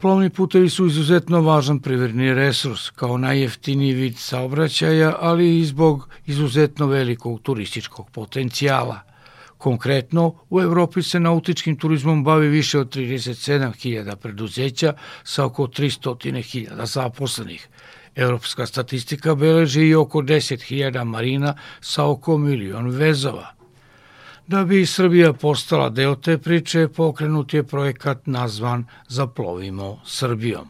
Plovni 0.00 0.30
putevi 0.30 0.70
su 0.70 0.86
izuzetno 0.86 1.40
važan 1.40 1.80
privredni 1.80 2.34
resurs 2.34 2.90
kao 2.90 3.18
najjeftiniji 3.18 3.92
vid 3.92 4.16
saobraćaja, 4.18 5.16
ali 5.20 5.58
i 5.58 5.64
zbog 5.64 6.08
izuzetno 6.26 6.86
velikog 6.86 7.40
turističkog 7.40 8.10
potencijala. 8.10 9.00
Konkretno, 9.58 10.34
u 10.50 10.60
Evropi 10.60 11.02
se 11.02 11.20
nautičkim 11.20 11.76
turizmom 11.76 12.24
bavi 12.24 12.48
više 12.48 12.78
od 12.78 12.96
37.000 12.96 14.16
preduzeća 14.16 14.94
sa 15.24 15.44
oko 15.44 15.66
300.000 15.66 16.84
zaposlenih. 16.84 17.68
Evropska 18.14 18.66
statistika 18.66 19.34
beleži 19.34 19.82
i 19.82 19.94
oko 19.94 20.22
10.000 20.22 21.04
marina 21.04 21.54
sa 21.80 22.04
oko 22.04 22.38
milion 22.38 22.88
vezova. 22.90 23.63
Da 24.46 24.64
bi 24.68 24.86
Srbija 24.86 25.32
postala 25.42 25.88
deo 25.88 26.14
te 26.24 26.32
priče, 26.46 26.80
pokrenut 26.96 27.54
je 27.54 27.62
projekat 27.62 28.18
nazvan 28.26 28.80
Zaplovimo 29.08 29.88
Srbijom. 30.04 30.66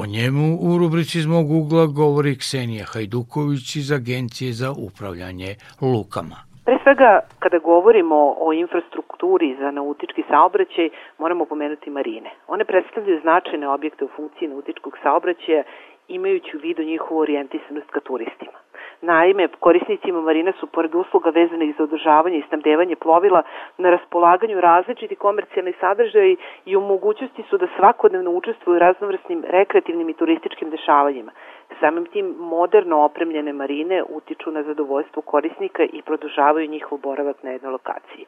O 0.00 0.06
njemu 0.06 0.46
u 0.68 0.78
rubrici 0.78 1.18
iz 1.18 1.26
mog 1.26 1.50
ugla 1.50 1.86
govori 1.86 2.38
Ksenija 2.38 2.84
Hajduković 2.92 3.76
iz 3.76 3.92
Agencije 3.92 4.52
za 4.52 4.70
upravljanje 4.86 5.50
lukama. 5.92 6.38
Pre 6.66 6.78
svega, 6.82 7.10
kada 7.38 7.58
govorimo 7.58 8.18
o 8.46 8.52
infrastrukturi 8.52 9.56
za 9.60 9.70
nautički 9.70 10.22
saobraćaj, 10.30 10.88
moramo 11.18 11.44
pomenuti 11.44 11.90
marine. 11.90 12.30
One 12.48 12.64
predstavljaju 12.64 13.20
značajne 13.20 13.68
objekte 13.68 14.04
u 14.04 14.12
funkciji 14.16 14.48
nautičkog 14.48 14.94
saobraćaja, 15.02 15.62
imajući 16.08 16.56
u 16.56 16.60
vidu 16.60 16.82
njihovu 16.82 17.18
orijentisanost 17.20 17.90
ka 17.90 18.00
turistima. 18.00 18.58
Naime, 19.02 19.48
korisnicima 19.60 20.20
marina 20.20 20.52
su 20.60 20.66
pored 20.66 20.94
usluga 20.94 21.30
vezanih 21.30 21.74
za 21.78 21.84
održavanje 21.84 22.38
i 22.38 22.44
snabdevanje 22.48 22.96
plovila 22.96 23.42
na 23.78 23.90
raspolaganju 23.90 24.60
različiti 24.60 25.16
komercijalni 25.16 25.72
sadržaji 25.80 26.36
i 26.64 26.76
u 26.76 26.80
mogućnosti 26.80 27.42
su 27.50 27.58
da 27.58 27.66
svakodnevno 27.76 28.30
učestvuju 28.30 28.76
u 28.76 28.78
raznovrsnim 28.78 29.44
rekreativnim 29.48 30.08
i 30.08 30.14
turističkim 30.14 30.70
dešavanjima. 30.70 31.32
Samim 31.80 32.06
tim 32.06 32.34
moderno 32.38 33.04
opremljene 33.04 33.52
marine 33.52 34.02
utiču 34.08 34.50
na 34.50 34.62
zadovoljstvo 34.62 35.22
korisnika 35.22 35.82
i 35.82 36.02
produžavaju 36.02 36.68
njihov 36.68 36.98
boravak 36.98 37.42
na 37.42 37.50
jednoj 37.50 37.72
lokaciji. 37.72 38.26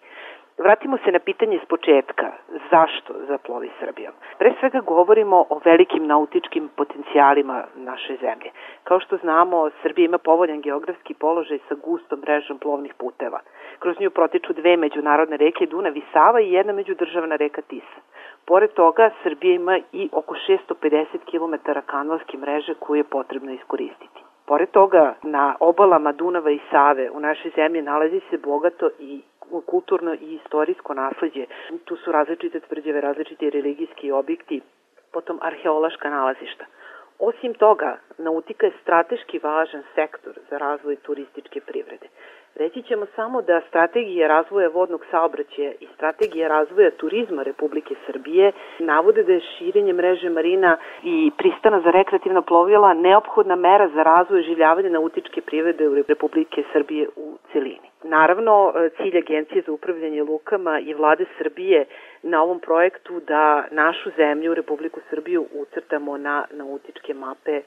Vratimo 0.58 0.98
se 1.04 1.12
na 1.12 1.18
pitanje 1.18 1.60
s 1.64 1.68
početka. 1.68 2.32
Zašto 2.70 3.14
zaplovi 3.28 3.70
Srbijom? 3.80 4.12
Pre 4.38 4.52
svega 4.60 4.80
govorimo 4.80 5.44
o 5.50 5.60
velikim 5.64 6.06
nautičkim 6.06 6.68
potencijalima 6.76 7.64
naše 7.74 8.16
zemlje. 8.20 8.50
Kao 8.84 9.00
što 9.00 9.16
znamo, 9.16 9.70
Srbija 9.82 10.04
ima 10.04 10.18
povoljan 10.18 10.60
geografski 10.60 11.14
položaj 11.14 11.58
sa 11.68 11.74
gustom 11.74 12.20
mrežom 12.20 12.58
plovnih 12.58 12.94
puteva. 12.94 13.40
Kroz 13.78 14.00
nju 14.00 14.10
protiču 14.10 14.52
dve 14.52 14.76
međunarodne 14.76 15.36
reke 15.36 15.66
Dunav 15.66 15.96
i 15.96 16.02
Sava 16.12 16.40
i 16.40 16.52
jedna 16.52 16.72
međudržavna 16.72 17.36
reka 17.36 17.62
Tisa. 17.62 18.00
Pored 18.44 18.70
toga, 18.72 19.10
Srbija 19.22 19.54
ima 19.54 19.78
i 19.92 20.08
oko 20.12 20.34
650 20.34 21.06
km 21.30 21.70
kanalske 21.86 22.38
mreže 22.38 22.74
koju 22.74 22.96
je 22.96 23.04
potrebno 23.04 23.52
iskoristiti. 23.52 24.25
Pored 24.46 24.70
toga, 24.70 25.14
na 25.22 25.56
obalama 25.60 26.12
Dunava 26.12 26.50
i 26.50 26.60
Save 26.70 27.10
u 27.10 27.20
našoj 27.20 27.50
zemlji 27.56 27.82
nalazi 27.82 28.20
se 28.30 28.38
bogato 28.38 28.90
i 28.98 29.22
kulturno 29.66 30.14
i 30.14 30.34
istorijsko 30.34 30.94
nasledđe. 30.94 31.46
Tu 31.84 31.96
su 31.96 32.12
različite 32.12 32.60
tvrđave, 32.60 33.00
različiti 33.00 33.50
religijski 33.50 34.12
objekti, 34.12 34.60
potom 35.12 35.38
arheološka 35.42 36.10
nalazišta. 36.10 36.64
Osim 37.18 37.54
toga, 37.54 37.98
nautika 38.18 38.66
je 38.66 38.72
strateški 38.82 39.38
važan 39.42 39.82
sektor 39.94 40.38
za 40.50 40.58
razvoj 40.58 40.96
turističke 40.96 41.60
privrede. 41.60 42.08
Reći 42.58 42.82
ćemo 42.82 43.06
samo 43.16 43.42
da 43.42 43.60
strategija 43.68 44.28
razvoja 44.28 44.68
vodnog 44.68 45.04
saobraćaja 45.10 45.72
i 45.80 45.86
strategija 45.94 46.48
razvoja 46.48 46.90
turizma 46.90 47.42
Republike 47.42 47.94
Srbije 48.06 48.52
navode 48.78 49.22
da 49.22 49.32
je 49.32 49.40
širenje 49.40 49.92
mreže 49.92 50.30
marina 50.30 50.76
i 51.02 51.30
pristana 51.38 51.80
za 51.80 51.90
rekreativna 51.90 52.42
plovila 52.42 52.94
neophodna 52.94 53.56
mera 53.56 53.88
za 53.88 54.02
razvoj 54.02 54.42
življavanja 54.42 54.90
nautičke 54.90 55.40
privrede 55.40 55.88
u 55.88 55.94
Republike 55.94 56.62
Srbije 56.72 57.08
u 57.16 57.38
celini. 57.52 57.90
Naravno, 58.02 58.72
cilj 58.96 59.18
Agencije 59.18 59.62
za 59.66 59.72
upravljanje 59.72 60.22
lukama 60.22 60.80
i 60.80 60.94
vlade 60.94 61.24
Srbije 61.38 61.84
na 62.22 62.42
ovom 62.42 62.60
projektu 62.60 63.20
da 63.20 63.64
našu 63.70 64.10
zemlju, 64.16 64.54
Republiku 64.54 65.00
Srbiju, 65.10 65.46
ucrtamo 65.54 66.16
na 66.16 66.44
nautičke 66.50 67.14
mape 67.14 67.60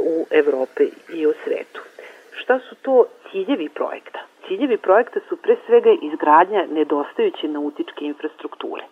u 0.00 0.26
Evrope 0.30 0.84
i 1.14 1.26
u 1.26 1.32
svetu. 1.44 1.80
Šta 2.42 2.58
su 2.58 2.74
to 2.82 3.04
ciljevi 3.30 3.68
projekta? 3.68 4.18
Ciljevi 4.46 4.76
projekta 4.76 5.20
su 5.28 5.36
pre 5.36 5.56
svega 5.66 5.90
izgradnja 6.02 6.66
nedostajuće 6.72 7.48
nautičke 7.48 8.04
infrastrukture. 8.04 8.82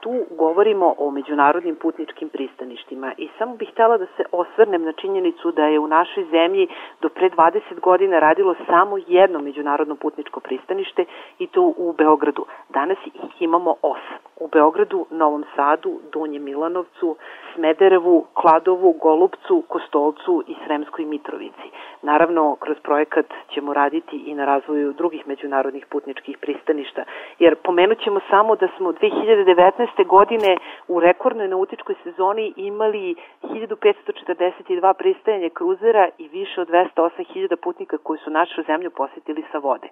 Tu 0.00 0.24
govorimo 0.30 0.94
o 0.98 1.10
međunarodnim 1.10 1.76
putničkim 1.76 2.28
pristaništima 2.28 3.12
i 3.18 3.28
samo 3.38 3.56
bih 3.56 3.70
htela 3.72 3.98
da 3.98 4.06
se 4.16 4.24
osvrnem 4.32 4.82
na 4.82 4.92
činjenicu 4.92 5.52
da 5.52 5.64
je 5.64 5.78
u 5.78 5.86
našoj 5.86 6.24
zemlji 6.30 6.68
do 7.00 7.08
pre 7.08 7.30
20 7.30 7.80
godina 7.80 8.18
radilo 8.18 8.54
samo 8.66 8.98
jedno 9.06 9.38
međunarodno 9.40 9.96
putničko 9.96 10.40
pristanište 10.40 11.04
i 11.38 11.46
to 11.46 11.72
u 11.76 11.92
Beogradu. 11.92 12.46
Danas 12.68 12.98
ih 13.06 13.42
imamo 13.42 13.74
osam. 13.82 14.29
U 14.40 14.48
Beogradu, 14.48 15.06
Novom 15.10 15.44
Sadu, 15.56 16.00
Donjem 16.12 16.44
Milanovcu, 16.44 17.16
Smederevu, 17.54 18.26
Kladovu, 18.34 18.92
Golubcu, 18.92 19.62
Kostolcu 19.68 20.42
i 20.46 20.54
Sremskoj 20.64 21.04
Mitrovici. 21.04 21.68
Naravno, 22.02 22.56
kroz 22.60 22.76
projekat 22.82 23.26
ćemo 23.54 23.74
raditi 23.74 24.16
i 24.16 24.34
na 24.34 24.44
razvoju 24.44 24.92
drugih 24.92 25.26
međunarodnih 25.26 25.86
putničkih 25.86 26.38
pristaništa, 26.38 27.04
jer 27.38 27.54
pomenut 27.56 27.98
ćemo 28.04 28.20
samo 28.30 28.56
da 28.56 28.68
smo 28.76 28.92
2019. 28.92 30.06
godine 30.06 30.56
u 30.88 31.00
rekordnoj 31.00 31.48
nautičkoj 31.48 31.94
sezoni 32.02 32.52
imali 32.56 33.14
1542 33.42 34.94
pristajanje 34.94 35.50
kruzera 35.50 36.08
i 36.18 36.28
više 36.28 36.60
od 36.60 36.68
208.000 36.68 37.56
putnika 37.56 37.98
koji 37.98 38.18
su 38.18 38.30
našu 38.30 38.62
zemlju 38.62 38.90
posetili 38.90 39.44
sa 39.52 39.58
vode. 39.58 39.88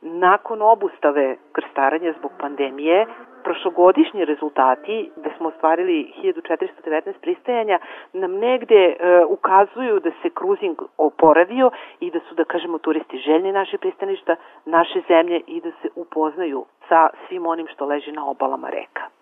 Nakon 0.00 0.62
obustave 0.62 1.36
krstaranja 1.52 2.14
zbog 2.18 2.32
pandemije, 2.40 3.06
prošlogodišnji 3.46 4.24
rezultati, 4.24 5.10
da 5.16 5.30
smo 5.36 5.48
ostvarili 5.48 6.12
1419 6.22 7.12
pristajanja, 7.20 7.78
nam 8.12 8.32
negde 8.32 8.82
e, 8.84 8.96
ukazuju 9.28 10.00
da 10.00 10.10
se 10.22 10.28
kruzing 10.38 10.76
oporavio 10.98 11.70
i 12.00 12.10
da 12.10 12.20
su, 12.28 12.34
da 12.34 12.44
kažemo, 12.44 12.78
turisti 12.78 13.18
željni 13.18 13.52
naše 13.52 13.78
pristaništa, 13.78 14.36
naše 14.64 14.98
zemlje 15.08 15.40
i 15.46 15.60
da 15.60 15.70
se 15.82 15.88
upoznaju 15.94 16.64
sa 16.88 17.08
svim 17.28 17.46
onim 17.46 17.66
što 17.72 17.86
leži 17.86 18.12
na 18.12 18.30
obalama 18.30 18.68
reka. 18.70 19.15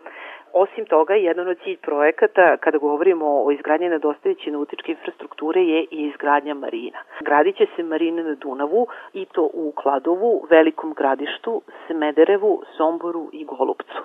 Osim 0.56 0.86
toga, 0.86 1.14
jedan 1.14 1.48
od 1.48 1.58
cilj 1.64 1.76
projekata, 1.76 2.56
kada 2.56 2.78
govorimo 2.78 3.26
o 3.44 3.50
izgradnji 3.50 3.88
nedostajeće 3.88 4.50
nautičke 4.50 4.92
infrastrukture, 4.92 5.60
je 5.62 5.80
i 5.90 6.06
izgradnja 6.06 6.54
marina. 6.54 6.98
Gradit 7.20 7.56
će 7.56 7.66
se 7.76 7.82
marine 7.82 8.22
na 8.22 8.34
Dunavu 8.34 8.86
i 9.12 9.24
to 9.24 9.50
u 9.54 9.72
Kladovu, 9.76 10.46
Velikom 10.50 10.92
gradištu, 10.92 11.62
Smederevu, 11.86 12.62
Somboru 12.76 13.28
i 13.32 13.44
Golubcu. 13.44 14.00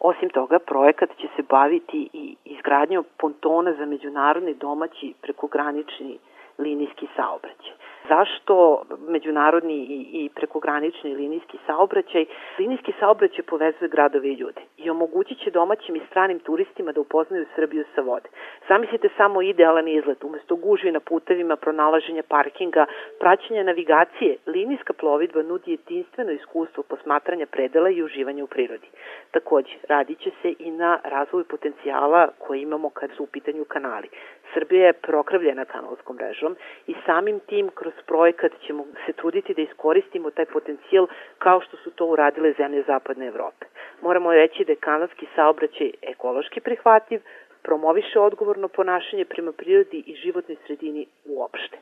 Osim 0.00 0.30
toga, 0.30 0.58
projekat 0.58 1.10
će 1.20 1.28
se 1.36 1.42
baviti 1.42 2.08
i 2.12 2.36
izgradnjom 2.44 3.04
pontona 3.18 3.72
za 3.72 3.86
međunarodni 3.86 4.54
domaći 4.54 5.14
prekogranični 5.22 6.18
linijski 6.58 7.06
saobraćaj. 7.16 7.72
Zašto 8.08 8.82
međunarodni 9.08 9.74
i, 9.74 9.98
i 10.12 10.30
prekogranični 10.34 11.14
linijski 11.14 11.58
saobraćaj? 11.66 12.24
Linijski 12.58 12.92
saobraćaj 13.00 13.44
povezuje 13.44 13.88
gradove 13.88 14.28
i 14.28 14.34
ljude 14.34 14.60
i 14.76 14.90
omogućit 14.90 15.38
će 15.38 15.50
domaćim 15.50 15.96
i 15.96 16.06
stranim 16.10 16.38
turistima 16.38 16.92
da 16.92 17.00
upoznaju 17.00 17.46
Srbiju 17.54 17.84
sa 17.94 18.00
vode. 18.00 18.28
Zamislite 18.68 19.08
samo 19.16 19.42
idealan 19.42 19.88
izlet, 19.88 20.24
umesto 20.24 20.56
gužvi 20.56 20.92
na 20.92 21.00
putevima, 21.00 21.56
pronalaženja 21.56 22.22
parkinga, 22.28 22.86
praćenja 23.20 23.62
navigacije, 23.62 24.36
linijska 24.46 24.92
plovidba 24.92 25.42
nudi 25.42 25.70
jedinstveno 25.70 26.32
iskustvo 26.32 26.82
posmatranja 26.82 27.46
predela 27.46 27.90
i 27.90 28.02
uživanja 28.02 28.44
u 28.44 28.46
prirodi. 28.46 28.88
Takođe, 29.30 29.74
radit 29.88 30.18
će 30.18 30.30
se 30.42 30.54
i 30.58 30.70
na 30.70 30.98
razvoju 31.04 31.44
potencijala 31.44 32.28
koje 32.38 32.62
imamo 32.62 32.90
kad 32.90 33.10
su 33.16 33.22
u 33.22 33.26
pitanju 33.26 33.64
kanali. 33.64 34.08
Srbija 34.54 34.86
je 34.86 34.92
prokravljena 34.92 35.64
kanalskom 35.64 36.16
mrežom 36.16 36.41
i 36.86 36.94
samim 37.06 37.40
tim 37.40 37.70
kroz 37.74 37.92
projekat 38.06 38.52
ćemo 38.66 38.84
se 39.06 39.12
truditi 39.12 39.54
da 39.54 39.62
iskoristimo 39.62 40.30
taj 40.30 40.46
potencijal 40.46 41.06
kao 41.38 41.60
što 41.60 41.76
su 41.76 41.90
to 41.90 42.06
uradile 42.06 42.52
zemlje 42.52 42.82
Zapadne 42.86 43.26
Evrope. 43.26 43.66
Moramo 44.02 44.32
reći 44.32 44.64
da 44.64 44.72
je 44.72 44.76
kanalski 44.76 45.26
saobraćaj 45.34 45.90
ekološki 46.02 46.60
prihvatljiv, 46.60 47.20
promoviše 47.62 48.20
odgovorno 48.20 48.68
ponašanje 48.68 49.24
prema 49.24 49.52
prirodi 49.52 50.02
i 50.06 50.14
životnoj 50.14 50.56
sredini 50.66 51.06
uopšte. 51.24 51.76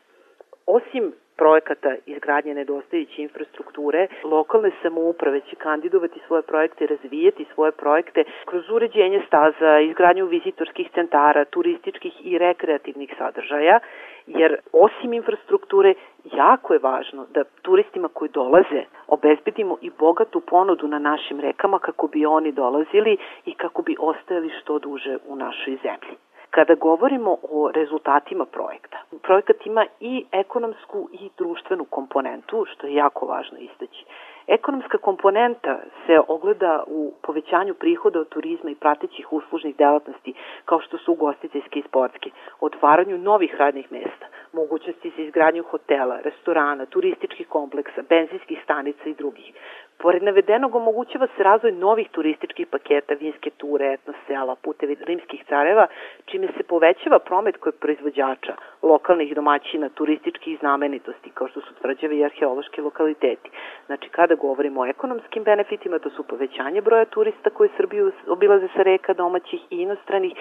Osim 0.66 1.12
projekata 1.37 1.90
izgradnje 2.07 2.55
nedostajuće 2.55 3.23
infrastrukture, 3.23 4.07
lokalne 4.25 4.70
samouprave 4.83 5.40
će 5.40 5.57
kandidovati 5.57 6.20
svoje 6.27 6.42
projekte, 6.42 6.87
razvijeti 6.87 7.46
svoje 7.55 7.73
projekte 7.73 8.25
kroz 8.44 8.70
uređenje 8.70 9.23
staza, 9.27 9.81
izgradnju 9.81 10.27
vizitorskih 10.27 10.90
centara, 10.94 11.44
turističkih 11.44 12.14
i 12.25 12.38
rekreativnih 12.38 13.14
sadržaja, 13.18 13.79
jer 14.26 14.56
osim 14.72 15.12
infrastrukture 15.12 15.94
jako 16.24 16.72
je 16.72 16.78
važno 16.83 17.26
da 17.35 17.44
turistima 17.62 18.09
koji 18.09 18.30
dolaze 18.30 18.83
obezbedimo 19.09 19.76
i 19.80 19.90
bogatu 19.98 20.40
ponudu 20.40 20.88
na 20.88 20.98
našim 20.98 21.40
rekama 21.40 21.78
kako 21.78 22.06
bi 22.06 22.26
oni 22.26 22.52
dolazili 22.52 23.16
i 23.46 23.54
kako 23.54 23.83
bi 23.83 23.96
ostajali 24.00 24.50
što 24.61 24.78
duže 24.78 25.18
u 25.26 25.37
našoj 25.37 25.78
zemlji. 25.83 26.16
Kada 26.50 26.74
govorimo 26.74 27.37
o 27.42 27.70
rezultatima 27.74 28.44
projekta, 28.44 28.98
projekat 29.22 29.66
ima 29.66 29.87
i 30.00 30.24
ekonomsku 30.33 31.09
i 31.12 31.30
društvenu 31.38 31.85
komponentu, 31.85 32.66
što 32.72 32.87
je 32.87 32.94
jako 32.94 33.26
važno 33.26 33.59
istaći. 33.59 34.04
Ekonomska 34.46 34.98
komponenta 34.98 35.79
se 36.07 36.18
ogleda 36.29 36.85
u 36.87 37.12
povećanju 37.22 37.74
prihoda 37.74 38.20
od 38.20 38.29
turizma 38.29 38.70
i 38.70 38.74
pratećih 38.74 39.33
uslužnih 39.33 39.76
delatnosti, 39.76 40.35
kao 40.64 40.81
što 40.81 40.98
su 40.98 41.12
ugostiteljske 41.12 41.79
i 41.79 41.83
sportske, 41.88 42.31
otvaranju 42.61 43.18
novih 43.18 43.55
radnih 43.55 43.92
mesta, 43.92 44.26
mogućnosti 44.53 45.12
za 45.16 45.22
izgradnju 45.22 45.62
hotela, 45.62 46.20
restorana, 46.20 46.87
turističkih 46.87 47.48
kompleksa, 47.48 48.03
benzinskih 48.09 48.59
stanica 48.64 49.09
i 49.09 49.14
drugih. 49.14 49.53
Pored 50.02 50.22
navedenog 50.22 50.74
omogućava 50.74 51.26
se 51.36 51.42
razvoj 51.42 51.72
novih 51.72 52.08
turističkih 52.10 52.66
paketa, 52.66 53.14
vinske 53.14 53.50
ture, 53.50 53.92
etno 53.92 54.12
sela, 54.26 54.56
putevi 54.62 54.96
rimskih 55.00 55.44
careva, 55.48 55.86
čime 56.24 56.46
se 56.56 56.62
povećava 56.62 57.18
promet 57.18 57.56
kod 57.56 57.74
proizvođača, 57.80 58.54
lokalnih 58.82 59.34
domaćina, 59.34 59.88
turističkih 59.88 60.58
znamenitosti, 60.58 61.30
kao 61.34 61.48
što 61.48 61.60
su 61.60 61.74
tvrđave 61.74 62.16
i 62.16 62.24
arheološki 62.24 62.80
lokaliteti. 62.80 63.50
Znači, 63.86 64.08
kada 64.08 64.34
govorimo 64.34 64.80
o 64.80 64.86
ekonomskim 64.86 65.44
benefitima, 65.44 65.98
to 65.98 66.10
su 66.10 66.22
povećanje 66.22 66.80
broja 66.80 67.04
turista 67.04 67.50
koji 67.50 67.70
Srbiju 67.76 68.12
obilaze 68.28 68.68
sa 68.76 68.82
reka 68.82 69.14
domaćih 69.14 69.60
i 69.70 69.76
inostranih 69.76 70.32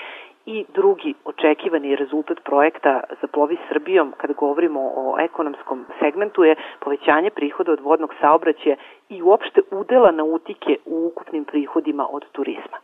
i 0.54 0.66
drugi 0.74 1.14
očekivani 1.26 1.96
rezultat 1.96 2.38
projekta 2.44 3.02
za 3.22 3.28
plovi 3.28 3.58
Srbijom 3.70 4.14
kada 4.18 4.34
govorimo 4.34 4.80
o 4.96 5.16
ekonomskom 5.20 5.86
segmentu 6.00 6.44
je 6.44 6.56
povećanje 6.80 7.30
prihoda 7.30 7.72
od 7.72 7.80
vodnog 7.80 8.14
saobraćaja 8.22 8.76
i 9.10 9.22
uopšte 9.22 9.62
udela 9.72 10.12
nautike 10.12 10.78
u 10.86 11.08
ukupnim 11.08 11.46
prihodima 11.46 12.08
od 12.12 12.26
turizma. 12.32 12.78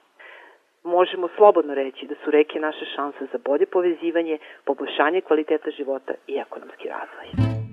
Možemo 0.84 1.28
slobodno 1.38 1.74
reći 1.74 2.08
da 2.08 2.16
su 2.24 2.32
reke 2.32 2.60
naše 2.60 2.86
šanse 2.96 3.26
za 3.32 3.38
bolje 3.46 3.66
povezivanje, 3.66 4.38
poboljšanje 4.66 5.22
kvaliteta 5.22 5.70
života 5.72 6.14
i 6.28 6.34
ekonomski 6.38 6.88
razvoj. 6.88 7.65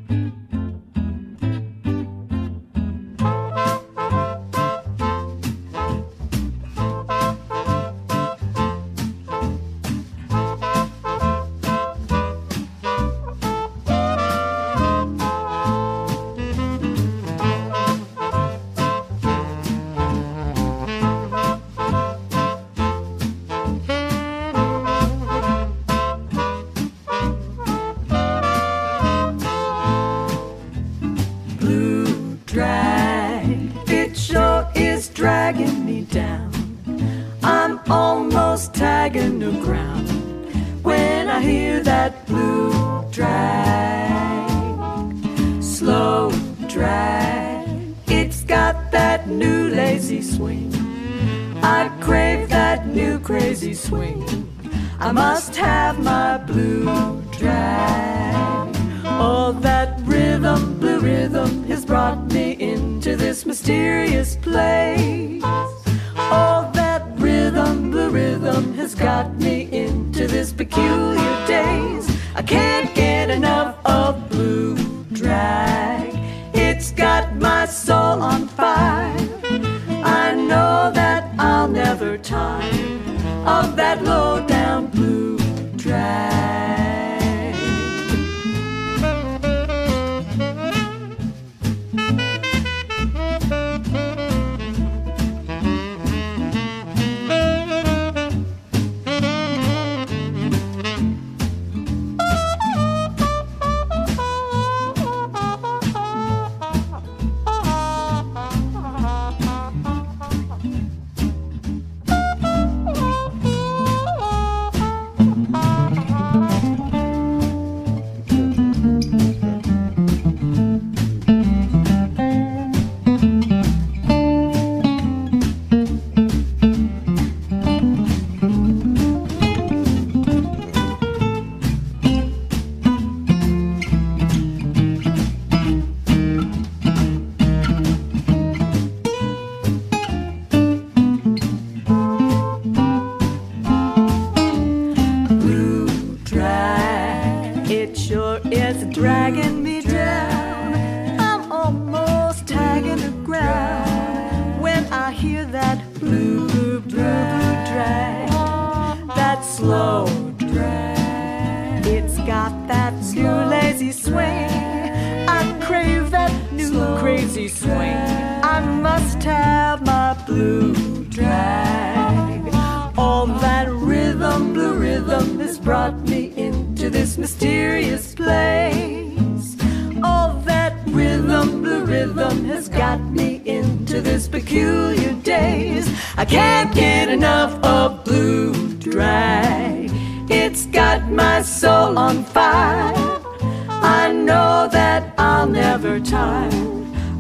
That 173.65 173.73
rhythm, 173.73 174.53
blue 174.53 174.75
rhythm 174.75 175.39
has 175.39 175.57
brought 175.57 175.97
me 176.01 176.33
into 176.37 176.91
this 176.91 177.17
mysterious 177.17 178.13
place. 178.13 179.57
All 180.03 180.33
that 180.47 180.75
rhythm, 180.87 181.63
blue 181.63 181.85
rhythm 181.85 182.45
has 182.47 182.69
got 182.69 183.01
me 183.01 183.41
into 183.45 184.01
this 184.01 184.27
peculiar 184.27 185.13
days. 185.23 185.89
I 186.17 186.25
can't 186.25 186.75
get 186.75 187.09
enough 187.09 187.53
of 187.65 188.05
blue 188.05 188.75
drag. 188.79 189.91
It's 190.29 190.67
got 190.67 191.09
my 191.09 191.43
soul 191.43 191.99
on 191.99 192.25
fire. 192.25 193.21
I 193.69 194.13
know 194.13 194.69
that 194.73 195.15
I'll 195.19 195.47
never 195.47 196.01
tire 196.01 196.51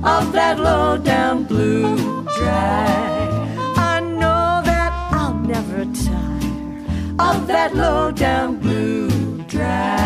of 0.03 0.33
that 0.33 0.59
low 0.59 0.99
down 0.99 1.45
blue 1.45 2.25
drag. 2.37 3.12
That 7.53 7.75
low 7.75 8.11
down 8.11 8.59
blue 8.61 9.09
drag. 9.49 10.03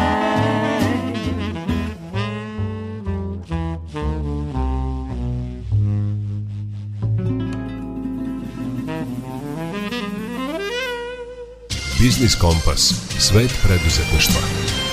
Biznis 11.99 12.37
Kompas. 12.37 12.95
Svet 13.19 13.51
preduzetništva. 13.63 14.86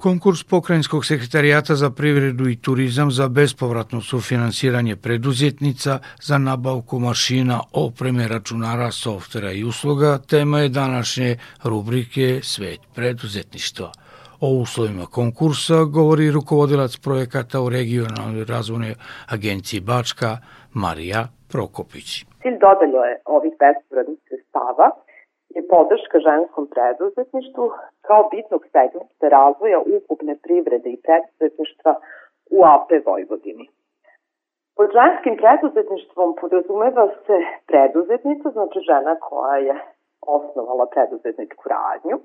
Konkurs 0.00 0.44
Pokrajinskog 0.44 1.04
sekretarijata 1.04 1.74
za 1.74 1.90
privredu 1.90 2.48
i 2.48 2.56
turizam 2.56 3.10
za 3.10 3.28
bespovratno 3.28 4.00
sufinansiranje 4.00 4.96
preduzetnica 4.96 5.98
za 6.22 6.38
nabavku 6.38 6.98
mašina, 6.98 7.60
opreme, 7.72 8.28
računara, 8.28 8.90
softvera 8.90 9.52
i 9.52 9.64
usluga 9.64 10.18
tema 10.18 10.58
je 10.58 10.68
današnje 10.68 11.36
rubrike 11.64 12.40
Svet 12.42 12.80
preduzetništva. 12.94 13.92
O 14.40 14.48
uslovima 14.48 15.06
konkursa 15.06 15.84
govori 15.84 16.30
rukovodilac 16.30 16.96
projekata 16.96 17.60
u 17.60 17.68
regionalnoj 17.68 18.44
razvojnoj 18.44 18.94
agenciji 19.28 19.80
Bačka 19.80 20.38
Marija 20.72 21.28
Prokopić. 21.52 22.24
Cilj 22.42 22.58
dodalje 22.66 23.12
ovih 23.24 23.52
bespovratnih 23.62 24.18
sredstava 24.28 24.86
je 25.60 25.68
podrška 25.76 26.18
ženskom 26.28 26.64
preduzetništvu 26.74 27.64
kao 28.06 28.22
bitnog 28.34 28.62
segmenta 28.74 29.26
razvoja 29.36 29.78
ukupne 29.96 30.34
privrede 30.44 30.88
i 30.90 31.02
preduzetništva 31.06 31.92
u 32.56 32.58
AP 32.74 32.90
Vojvodini. 33.06 33.66
Pod 34.76 34.88
ženskim 34.98 35.34
preduzetništvom 35.42 36.28
podrazumeva 36.40 37.04
se 37.26 37.36
preduzetnica, 37.70 38.46
znači 38.56 38.78
žena 38.90 39.12
koja 39.28 39.56
je 39.68 39.74
osnovala 40.36 40.86
preduzetničku 40.94 41.64
radnju, 41.76 42.16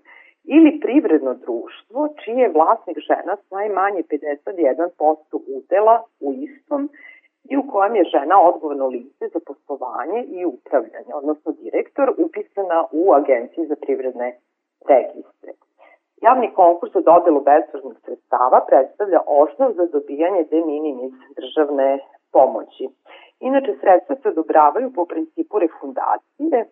ili 0.56 0.80
privredno 0.84 1.34
društvo 1.34 2.00
čiji 2.22 2.38
je 2.44 2.54
vlasnik 2.58 2.98
žena 3.10 3.34
s 3.36 3.52
najmanje 3.52 4.02
51% 4.04 5.16
udela 5.58 5.96
u 6.20 6.34
istom 6.34 6.90
i 7.50 7.58
u 7.58 7.64
kojem 7.72 7.96
je 7.96 8.04
žena 8.04 8.42
odgovorno 8.42 8.88
lice 8.88 9.28
za 9.34 9.40
poslovanje 9.46 10.24
i 10.28 10.46
upravljanje, 10.46 11.12
odnosno 11.14 11.52
direktor 11.52 12.14
upisana 12.18 12.86
u 12.92 13.14
Agenciji 13.14 13.66
za 13.66 13.76
privredne 13.76 14.38
registre. 14.88 15.52
Javni 16.22 16.54
konkurs 16.54 16.94
za 16.94 17.00
dodelu 17.00 17.42
bezvržnih 17.42 17.98
sredstava 18.06 18.66
predstavlja 18.68 19.20
osnov 19.28 19.72
za 19.72 19.86
dobijanje 19.86 20.44
de 20.44 20.62
minimis 20.66 21.14
državne 21.36 22.00
pomoći. 22.32 22.90
Inače, 23.40 23.72
sredstva 23.82 24.16
se 24.16 24.30
odobravaju 24.30 24.94
po 24.96 25.06
principu 25.06 25.60
refundacije, 25.60 26.66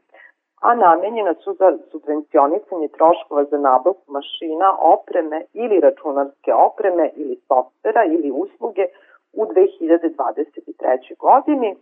a 0.62 0.76
namenjena 0.76 1.34
su 1.34 1.54
za 1.54 1.78
subvencionisanje 1.92 2.88
troškova 2.88 3.44
za 3.44 3.58
nabavku 3.58 4.12
mašina, 4.12 4.78
opreme 4.96 5.42
ili 5.54 5.80
računarske 5.80 6.54
opreme 6.54 7.10
ili 7.16 7.36
softvera 7.48 8.04
ili 8.06 8.32
usluge 8.32 8.86
u 9.34 9.46
2023. 9.46 11.18
godini 11.18 11.76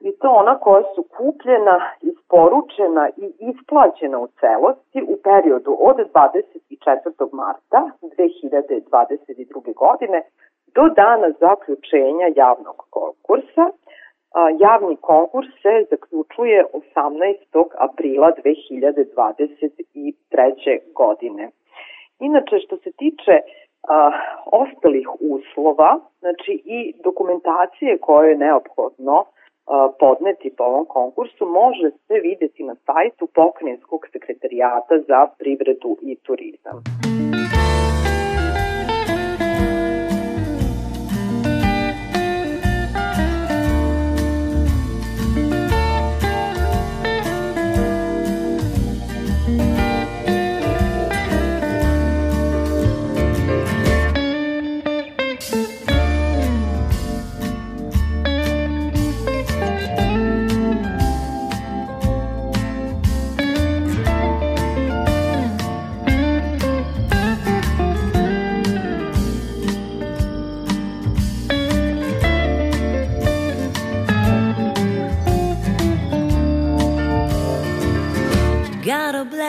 i 0.00 0.12
to 0.20 0.28
ona 0.28 0.58
koja 0.58 0.82
su 0.94 1.04
kupljena, 1.16 1.90
isporučena 2.00 3.08
i 3.16 3.32
isplaćena 3.50 4.18
u 4.18 4.28
celosti 4.40 5.02
u 5.12 5.16
periodu 5.22 5.76
od 5.80 5.96
24. 5.96 7.28
marta 7.32 7.90
2022. 8.02 9.74
godine 9.74 10.22
do 10.74 10.88
dana 10.88 11.30
zaključenja 11.40 12.26
javnog 12.36 12.86
konkursa. 12.90 13.70
Javni 14.58 14.96
konkurs 14.96 15.48
se 15.62 15.86
zaključuje 15.90 16.64
18. 16.94 17.64
aprila 17.78 18.32
2023. 18.44 20.78
godine. 20.94 21.50
Inače, 22.18 22.58
što 22.58 22.76
se 22.76 22.92
tiče 22.92 23.40
a, 23.82 24.10
ostalih 24.46 25.08
uslova, 25.20 26.00
znači 26.18 26.62
i 26.64 26.94
dokumentacije 27.04 27.98
koje 27.98 28.30
je 28.30 28.36
neophodno 28.36 29.24
a, 29.24 29.88
podneti 30.00 30.54
po 30.56 30.64
ovom 30.64 30.86
konkursu 30.86 31.46
može 31.46 31.90
se 32.06 32.14
videti 32.28 32.62
na 32.64 32.74
sajtu 32.86 33.26
Pokrenjskog 33.34 34.00
sekretarijata 34.12 34.94
za 35.08 35.26
privredu 35.38 35.96
i 36.02 36.16
turizam. 36.16 36.76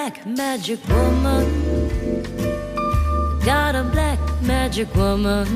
Black 0.10 0.26
magic 0.26 0.88
woman. 0.88 1.46
Got 3.46 3.76
a 3.76 3.84
black 3.84 4.20
magic 4.42 4.94
woman. 4.96 5.48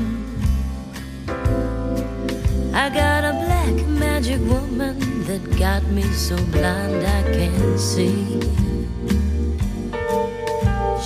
I 2.72 2.88
got 2.88 3.24
a 3.24 3.32
black 3.46 3.74
magic 3.88 4.40
woman 4.42 5.24
that 5.24 5.58
got 5.58 5.82
me 5.86 6.02
so 6.02 6.36
blind 6.52 7.04
I 7.04 7.22
can't 7.32 7.80
see. 7.80 8.40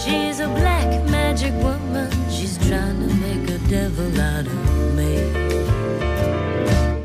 She's 0.00 0.40
a 0.40 0.48
black 0.48 1.08
magic 1.08 1.54
woman. 1.62 2.10
She's 2.30 2.58
trying 2.68 3.00
to 3.00 3.14
make 3.14 3.48
a 3.50 3.58
devil 3.68 4.20
out 4.20 4.46
of 4.46 4.94
me. 4.94 5.14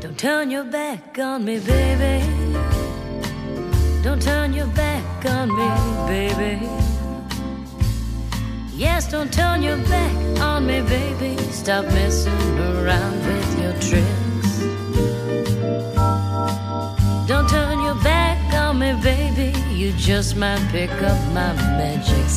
Don't 0.00 0.18
turn 0.18 0.50
your 0.50 0.64
back 0.64 1.18
on 1.18 1.44
me, 1.44 1.58
baby. 1.58 2.22
Don't 4.02 4.20
turn 4.20 4.52
your 4.52 4.66
back 4.66 5.13
on 5.26 5.48
me, 5.48 5.68
baby. 6.06 6.68
Yes, 8.74 9.10
don't 9.10 9.32
turn 9.32 9.62
your 9.62 9.78
back 9.88 10.40
on 10.40 10.66
me, 10.66 10.82
baby. 10.82 11.36
Stop 11.50 11.84
messing 11.86 12.58
around 12.58 13.18
with 13.26 13.60
your 13.62 13.72
tricks. 13.74 14.58
Don't 17.28 17.48
turn 17.48 17.80
your 17.80 17.96
back 18.02 18.54
on 18.54 18.78
me, 18.78 18.92
baby. 19.02 19.56
You 19.74 19.92
just 19.92 20.36
might 20.36 20.66
pick 20.70 20.90
up 20.90 21.18
my 21.32 21.52
magic 21.78 22.28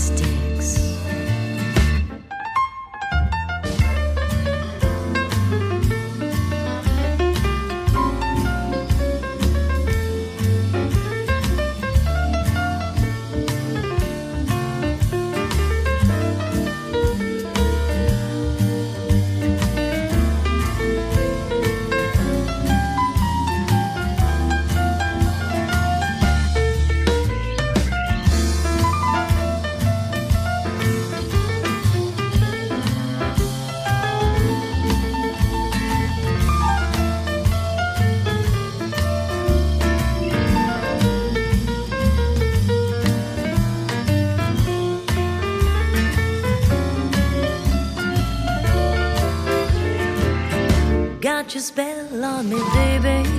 sticks. 51.50 51.56
your 51.56 51.62
spell 51.62 52.26
on 52.26 52.50
me, 52.50 52.60
baby. 52.74 53.30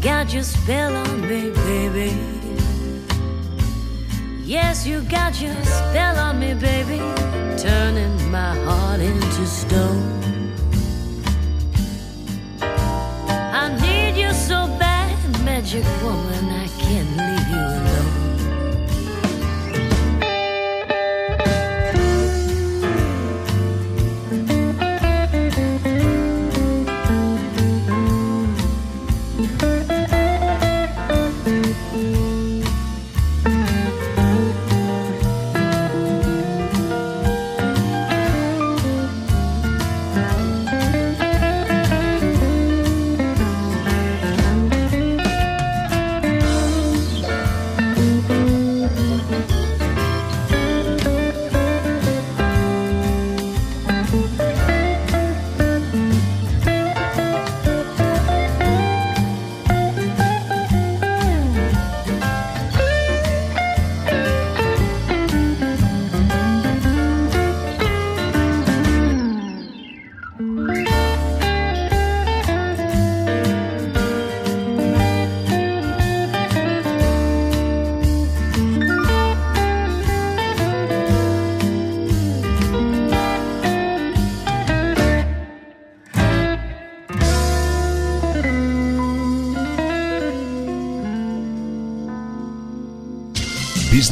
Got 0.00 0.32
your 0.32 0.42
spell 0.42 0.96
on 0.96 1.20
me, 1.22 1.50
baby. 1.50 2.16
Yes, 4.44 4.86
you 4.86 5.02
got 5.02 5.40
your 5.40 5.54
spell 5.64 6.18
on 6.18 6.38
me, 6.38 6.54
baby. 6.54 6.98
Turning 7.58 8.30
my 8.30 8.54
heart 8.64 9.00
into 9.00 9.46
stone. 9.46 10.20
I 12.60 13.68
need 13.80 14.20
you 14.20 14.32
so 14.32 14.66
bad, 14.78 15.16
magic 15.44 15.84
woman. 16.02 16.44
I 16.50 16.66
can't 16.78 17.10
leave 17.16 17.48
you 17.48 17.56
alone. 17.56 17.91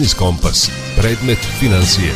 Biznis 0.01 0.15
Kompas. 0.15 0.71
Predmet 0.97 1.39
financije. 1.61 2.13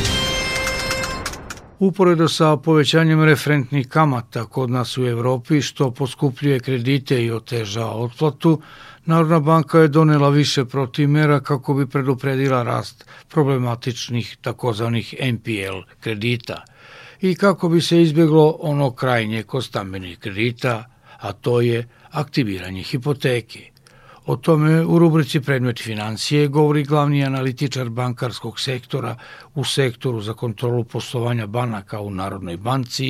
Uporedo 1.78 2.28
sa 2.28 2.56
povećanjem 2.56 3.24
referentnih 3.24 3.88
kamata 3.88 4.44
kod 4.44 4.70
nas 4.70 4.98
u 4.98 5.06
Evropi, 5.06 5.62
što 5.62 5.90
poskupljuje 5.90 6.60
kredite 6.60 7.24
i 7.24 7.30
oteža 7.30 7.86
otplatu, 7.86 8.60
Narodna 9.04 9.40
banka 9.40 9.78
je 9.78 9.88
donela 9.88 10.28
više 10.28 10.64
protimera 10.64 11.40
kako 11.40 11.74
bi 11.74 11.86
predupredila 11.86 12.62
rast 12.62 13.04
problematičnih 13.28 14.36
takozvanih 14.40 15.14
NPL 15.20 15.84
kredita 16.00 16.64
i 17.20 17.34
kako 17.34 17.68
bi 17.68 17.80
se 17.80 18.02
izbjeglo 18.02 18.56
ono 18.60 18.90
krajnje 18.90 19.42
kod 19.42 19.64
stambenih 19.64 20.18
kredita, 20.18 20.84
a 21.20 21.32
to 21.32 21.60
je 21.60 21.88
aktiviranje 22.10 22.82
hipoteke. 22.82 23.73
O 24.26 24.36
tome 24.36 24.80
u 24.94 24.98
rubrici 24.98 25.38
Predmet 25.46 25.78
financije 25.86 26.48
govori 26.48 26.82
glavni 26.84 27.24
analitičar 27.24 27.88
bankarskog 27.88 28.60
sektora 28.60 29.12
u 29.60 29.64
sektoru 29.64 30.20
za 30.20 30.34
kontrolu 30.42 30.84
poslovanja 30.92 31.46
banaka 31.46 32.00
u 32.00 32.10
Narodnoj 32.10 32.56
banci 32.56 33.08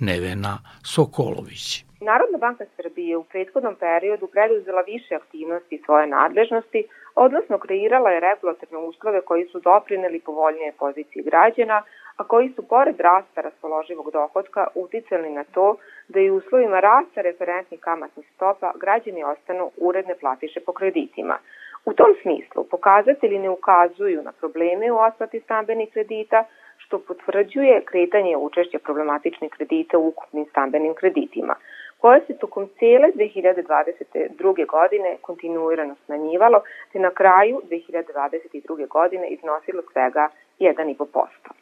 Nevena 0.00 0.54
Sokolović. 0.94 1.64
Narodna 2.00 2.38
banka 2.38 2.64
Srbije 2.76 3.16
u 3.16 3.24
prethodnom 3.24 3.74
periodu 3.74 4.26
preduzela 4.34 4.82
više 4.92 5.14
aktivnosti 5.14 5.82
svoje 5.84 6.06
nadležnosti, 6.06 6.80
odnosno 7.14 7.58
kreirala 7.58 8.10
je 8.10 8.24
regulatorne 8.28 8.78
uslove 8.78 9.20
koji 9.20 9.44
su 9.52 9.60
doprineli 9.60 10.20
povoljnije 10.20 10.72
pozicije 10.78 11.22
građana, 11.30 11.82
a 12.16 12.24
koji 12.24 12.52
su 12.56 12.62
pored 12.68 13.00
rasta 13.00 13.40
raspoloživog 13.40 14.10
dohodka 14.12 14.66
uticali 14.74 15.30
na 15.30 15.44
to 15.44 15.76
da 16.12 16.20
i 16.20 16.30
u 16.30 16.36
uslovima 16.36 16.80
rasta 16.80 17.20
referentnih 17.20 17.80
kamatnih 17.80 18.26
stopa 18.34 18.72
građani 18.80 19.24
ostanu 19.24 19.70
uredne 19.76 20.14
platiše 20.20 20.60
po 20.66 20.72
kreditima. 20.72 21.36
U 21.84 21.92
tom 21.92 22.12
smislu 22.22 22.64
pokazatelji 22.70 23.38
ne 23.38 23.50
ukazuju 23.50 24.22
na 24.22 24.32
probleme 24.32 24.92
u 24.92 24.98
otplati 24.98 25.40
stambenih 25.40 25.92
kredita, 25.92 26.44
što 26.78 26.98
potvrđuje 26.98 27.84
kretanje 27.84 28.36
učešća 28.36 28.78
problematičnih 28.78 29.50
kredita 29.50 29.98
u 29.98 30.08
ukupnim 30.08 30.46
stambenim 30.50 30.94
kreditima, 30.94 31.54
koje 31.98 32.20
se 32.26 32.38
tokom 32.38 32.68
cele 32.78 33.08
2022. 33.14 34.66
godine 34.66 35.16
kontinuirano 35.20 35.94
smanjivalo, 36.04 36.62
te 36.92 36.98
na 36.98 37.10
kraju 37.10 37.60
2022. 37.70 38.88
godine 38.88 39.28
iznosilo 39.28 39.82
svega 39.92 40.28
1,5%. 40.58 41.59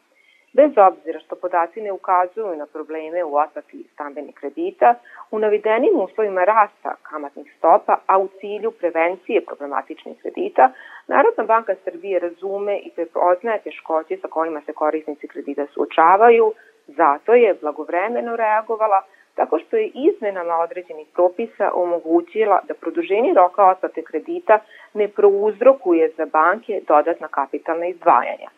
Bez 0.53 0.71
obzira 0.77 1.19
što 1.19 1.35
podaci 1.35 1.81
ne 1.81 1.91
ukazuju 1.91 2.55
na 2.55 2.65
probleme 2.65 3.23
u 3.23 3.35
otplati 3.35 3.85
stambenih 3.93 4.35
kredita, 4.35 4.95
u 5.31 5.39
navedenim 5.39 5.99
uslovima 5.99 6.43
rasta 6.43 6.95
kamatnih 7.03 7.53
stopa, 7.57 7.97
a 8.07 8.17
u 8.17 8.27
cilju 8.39 8.71
prevencije 8.71 9.45
problematičnih 9.45 10.21
kredita, 10.21 10.71
Narodna 11.09 11.43
banka 11.43 11.75
Srbije 11.83 12.19
razume 12.19 12.77
i 12.77 12.91
prepoznaje 12.95 13.59
teškoće 13.59 14.17
sa 14.21 14.27
kojima 14.27 14.61
se 14.61 14.73
korisnici 14.73 15.27
kredita 15.27 15.65
suočavaju, 15.73 16.53
zato 16.87 17.33
je 17.33 17.57
blagovremeno 17.61 18.35
reagovala 18.35 19.01
tako 19.35 19.59
što 19.59 19.77
je 19.77 19.91
izmenama 19.93 20.55
određenih 20.55 21.07
propisa 21.13 21.71
omogućila 21.73 22.59
da 22.67 22.73
produženje 22.73 23.33
roka 23.33 23.69
otplate 23.69 24.01
kredita 24.01 24.59
ne 24.93 25.07
prouzrokuje 25.07 26.11
za 26.17 26.25
banke 26.25 26.81
dodatna 26.87 27.27
kapitalna 27.27 27.85
izdvajanja. 27.85 28.49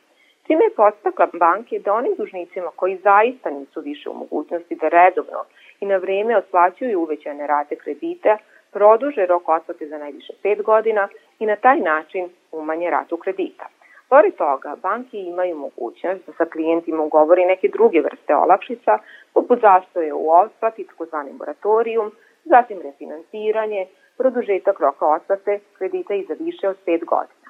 Time 0.47 0.63
je 0.63 0.75
podstakla 0.75 1.27
banke 1.33 1.79
da 1.79 1.93
onim 1.93 2.15
dužnicima 2.17 2.71
koji 2.75 2.97
zaista 2.97 3.49
nisu 3.49 3.81
više 3.81 4.09
u 4.09 4.13
mogućnosti 4.13 4.75
da 4.75 4.87
redovno 4.87 5.45
i 5.79 5.85
na 5.85 5.97
vreme 5.97 6.37
otplaćuju 6.37 7.01
uvećane 7.01 7.47
rate 7.47 7.75
kredita, 7.75 8.37
produže 8.71 9.25
rok 9.25 9.49
otplate 9.49 9.87
za 9.87 9.97
najviše 9.97 10.33
5 10.43 10.61
godina 10.63 11.07
i 11.39 11.45
na 11.45 11.55
taj 11.55 11.79
način 11.79 12.29
umanje 12.51 12.89
ratu 12.89 13.17
kredita. 13.17 13.67
Pored 14.09 14.35
toga, 14.35 14.75
banke 14.81 15.17
imaju 15.17 15.55
mogućnost 15.55 16.25
da 16.27 16.33
sa 16.37 16.45
klijentima 16.45 17.03
ugovori 17.03 17.45
neke 17.45 17.67
druge 17.67 18.01
vrste 18.01 18.35
olakšica, 18.35 18.97
poput 19.33 19.59
zastoje 19.61 20.13
u 20.13 20.31
otplati, 20.31 20.87
takozvani 20.87 21.33
moratorijum, 21.33 22.11
zatim 22.45 22.81
refinansiranje, 22.81 23.87
produžetak 24.17 24.79
roka 24.79 25.05
otplate 25.05 25.59
kredita 25.77 26.13
i 26.13 26.25
za 26.27 26.35
više 26.39 26.69
od 26.69 26.77
5 26.85 27.05
godina. 27.05 27.40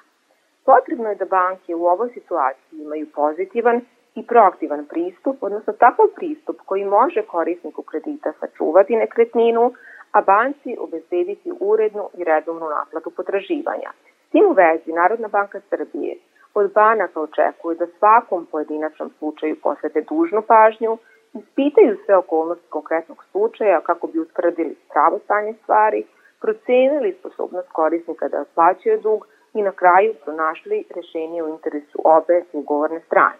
Potrebno 0.64 1.08
je 1.08 1.14
da 1.14 1.24
banke 1.24 1.74
u 1.74 1.86
ovoj 1.86 2.08
situaciji 2.14 2.78
imaju 2.78 3.06
pozitivan 3.14 3.80
i 4.14 4.26
proaktivan 4.26 4.84
pristup, 4.84 5.36
odnosno 5.40 5.72
takav 5.72 6.06
pristup 6.16 6.56
koji 6.66 6.84
može 6.84 7.22
korisniku 7.22 7.82
kredita 7.82 8.32
sačuvati 8.40 8.96
nekretninu, 8.96 9.72
a 10.12 10.20
banci 10.20 10.76
obezbediti 10.78 11.52
urednu 11.60 12.08
i 12.14 12.24
redovnu 12.24 12.66
naplatu 12.68 13.10
potraživanja. 13.10 13.90
S 14.28 14.30
tim 14.30 14.44
u 14.46 14.52
vezi 14.52 14.92
Narodna 14.92 15.28
banka 15.28 15.60
Srbije 15.70 16.16
od 16.54 16.72
banaka 16.72 17.20
očekuje 17.20 17.76
da 17.76 17.86
svakom 17.98 18.46
pojedinačnom 18.46 19.10
slučaju 19.18 19.56
posvete 19.62 20.00
dužnu 20.10 20.42
pažnju, 20.42 20.98
ispitaju 21.34 21.96
sve 22.04 22.16
okolnosti 22.16 22.68
konkretnog 22.68 23.24
slučaja 23.30 23.80
kako 23.80 24.06
bi 24.06 24.18
utvrdili 24.18 24.76
pravo 24.92 25.18
stanje 25.24 25.54
stvari, 25.62 26.04
procenili 26.40 27.16
sposobnost 27.18 27.68
korisnika 27.72 28.28
da 28.28 28.40
otplaćuje 28.40 28.98
dug, 28.98 29.26
i 29.54 29.62
na 29.62 29.72
kraju 29.72 30.14
pronašli 30.24 30.84
rešenje 30.96 31.42
u 31.42 31.48
interesu 31.48 31.98
obe 32.04 32.42
ugovorne 32.52 33.00
strane. 33.00 33.38